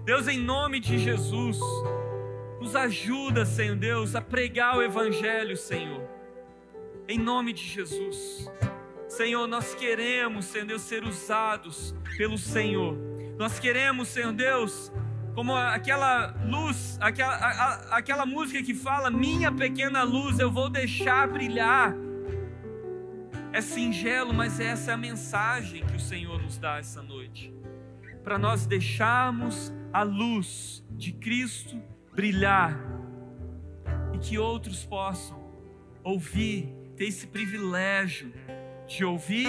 Deus, 0.04 0.28
em 0.28 0.38
nome 0.38 0.78
de 0.78 0.96
Jesus, 0.96 1.58
nos 2.60 2.76
ajuda, 2.76 3.44
Senhor 3.44 3.76
Deus, 3.76 4.14
a 4.14 4.20
pregar 4.20 4.76
o 4.76 4.82
Evangelho, 4.82 5.56
Senhor. 5.56 6.08
Em 7.08 7.18
nome 7.18 7.52
de 7.52 7.64
Jesus. 7.64 8.48
Senhor, 9.08 9.46
nós 9.46 9.74
queremos, 9.74 10.44
Senhor 10.44 10.66
Deus, 10.66 10.82
ser 10.82 11.02
usados 11.02 11.94
pelo 12.16 12.36
Senhor. 12.36 12.94
Nós 13.38 13.58
queremos, 13.58 14.08
Senhor 14.08 14.32
Deus, 14.32 14.92
como 15.34 15.54
aquela 15.56 16.34
luz, 16.44 16.98
aquela, 17.00 17.34
a, 17.34 17.96
aquela 17.96 18.26
música 18.26 18.62
que 18.62 18.74
fala: 18.74 19.10
Minha 19.10 19.50
pequena 19.50 20.02
luz 20.02 20.38
eu 20.38 20.50
vou 20.50 20.68
deixar 20.68 21.26
brilhar. 21.26 21.94
É 23.50 23.62
singelo, 23.62 24.34
mas 24.34 24.60
essa 24.60 24.90
é 24.90 24.94
a 24.94 24.96
mensagem 24.98 25.86
que 25.86 25.96
o 25.96 26.00
Senhor 26.00 26.42
nos 26.42 26.58
dá 26.58 26.78
essa 26.78 27.02
noite. 27.02 27.54
Para 28.22 28.38
nós 28.38 28.66
deixarmos 28.66 29.72
a 29.90 30.02
luz 30.02 30.84
de 30.90 31.12
Cristo 31.12 31.80
brilhar 32.12 32.78
e 34.12 34.18
que 34.18 34.38
outros 34.38 34.84
possam 34.84 35.38
ouvir, 36.04 36.68
ter 36.94 37.06
esse 37.06 37.26
privilégio 37.26 38.32
de 38.88 39.04
ouvir 39.04 39.48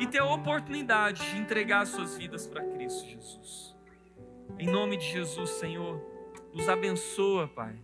e 0.00 0.06
ter 0.06 0.18
a 0.18 0.24
oportunidade 0.24 1.30
de 1.30 1.38
entregar 1.38 1.86
suas 1.86 2.16
vidas 2.16 2.46
para 2.46 2.64
Cristo 2.64 3.06
Jesus. 3.06 3.76
Em 4.58 4.66
nome 4.66 4.96
de 4.96 5.04
Jesus, 5.04 5.50
Senhor, 5.50 6.00
nos 6.52 6.68
abençoa, 6.68 7.46
Pai. 7.46 7.74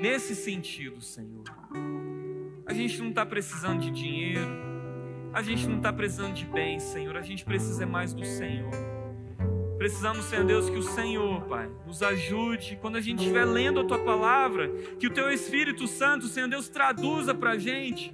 Nesse 0.00 0.34
sentido, 0.34 1.00
Senhor. 1.00 1.44
A 2.66 2.74
gente 2.74 3.00
não 3.00 3.10
está 3.10 3.24
precisando 3.24 3.80
de 3.80 3.90
dinheiro, 3.90 4.46
a 5.32 5.42
gente 5.42 5.66
não 5.66 5.76
está 5.76 5.92
precisando 5.92 6.34
de 6.34 6.44
bens, 6.44 6.82
Senhor, 6.82 7.16
a 7.16 7.22
gente 7.22 7.44
precisa 7.44 7.86
mais 7.86 8.12
do 8.12 8.24
Senhor. 8.24 8.72
Precisamos, 9.78 10.24
Senhor 10.24 10.44
Deus, 10.44 10.70
que 10.70 10.76
o 10.76 10.82
Senhor, 10.82 11.42
Pai, 11.42 11.70
nos 11.86 12.02
ajude 12.02 12.78
quando 12.80 12.96
a 12.96 13.00
gente 13.00 13.20
estiver 13.20 13.44
lendo 13.44 13.80
a 13.80 13.84
Tua 13.84 13.98
palavra, 13.98 14.68
que 14.98 15.06
o 15.06 15.10
Teu 15.10 15.30
Espírito 15.30 15.86
Santo, 15.86 16.26
Senhor 16.26 16.48
Deus, 16.48 16.68
traduza 16.68 17.34
para 17.34 17.52
a 17.52 17.58
gente 17.58 18.12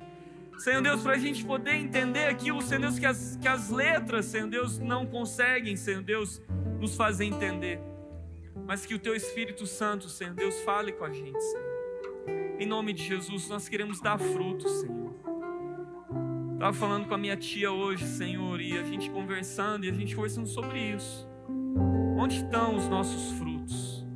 Senhor 0.60 0.82
Deus, 0.82 1.02
para 1.02 1.12
a 1.12 1.18
gente 1.18 1.42
poder 1.42 1.72
entender 1.72 2.26
aquilo, 2.26 2.60
Senhor 2.60 2.82
Deus, 2.82 2.98
que 2.98 3.06
as, 3.06 3.34
que 3.40 3.48
as 3.48 3.70
letras, 3.70 4.26
Senhor 4.26 4.46
Deus, 4.46 4.78
não 4.78 5.06
conseguem, 5.06 5.74
Senhor 5.74 6.02
Deus, 6.02 6.38
nos 6.78 6.94
fazer 6.96 7.24
entender. 7.24 7.80
Mas 8.66 8.84
que 8.84 8.94
o 8.94 8.98
Teu 8.98 9.16
Espírito 9.16 9.66
Santo, 9.66 10.10
Senhor 10.10 10.34
Deus, 10.34 10.60
fale 10.60 10.92
com 10.92 11.04
a 11.04 11.10
gente, 11.10 11.40
Senhor. 11.40 11.64
Em 12.58 12.66
nome 12.66 12.92
de 12.92 13.02
Jesus, 13.02 13.48
nós 13.48 13.70
queremos 13.70 14.02
dar 14.02 14.18
frutos, 14.18 14.70
Senhor. 14.80 15.14
Estava 16.52 16.74
falando 16.74 17.08
com 17.08 17.14
a 17.14 17.18
minha 17.18 17.38
tia 17.38 17.72
hoje, 17.72 18.06
Senhor, 18.06 18.60
e 18.60 18.76
a 18.76 18.82
gente 18.82 19.08
conversando, 19.08 19.86
e 19.86 19.88
a 19.88 19.94
gente 19.94 20.14
conversando 20.14 20.46
sobre 20.46 20.78
isso. 20.78 21.26
Onde 22.18 22.36
estão 22.36 22.76
os 22.76 22.86
nossos 22.86 23.32
frutos? 23.38 24.06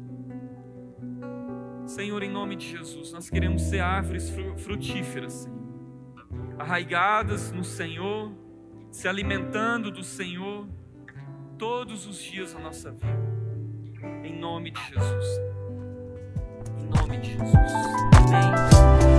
Senhor, 1.86 2.22
em 2.22 2.30
nome 2.30 2.54
de 2.54 2.68
Jesus, 2.68 3.12
nós 3.12 3.30
queremos 3.30 3.62
ser 3.62 3.80
árvores 3.80 4.30
frutíferas, 4.58 5.32
Senhor 5.32 5.63
arraigadas 6.58 7.52
no 7.52 7.64
Senhor, 7.64 8.32
se 8.90 9.08
alimentando 9.08 9.90
do 9.90 10.02
Senhor 10.02 10.66
todos 11.58 12.06
os 12.06 12.22
dias 12.22 12.52
da 12.52 12.60
nossa 12.60 12.90
vida. 12.90 13.24
Em 14.22 14.38
nome 14.38 14.70
de 14.70 14.80
Jesus. 14.80 15.40
Em 16.78 16.86
nome 16.86 17.18
de 17.18 17.32
Jesus. 17.32 19.13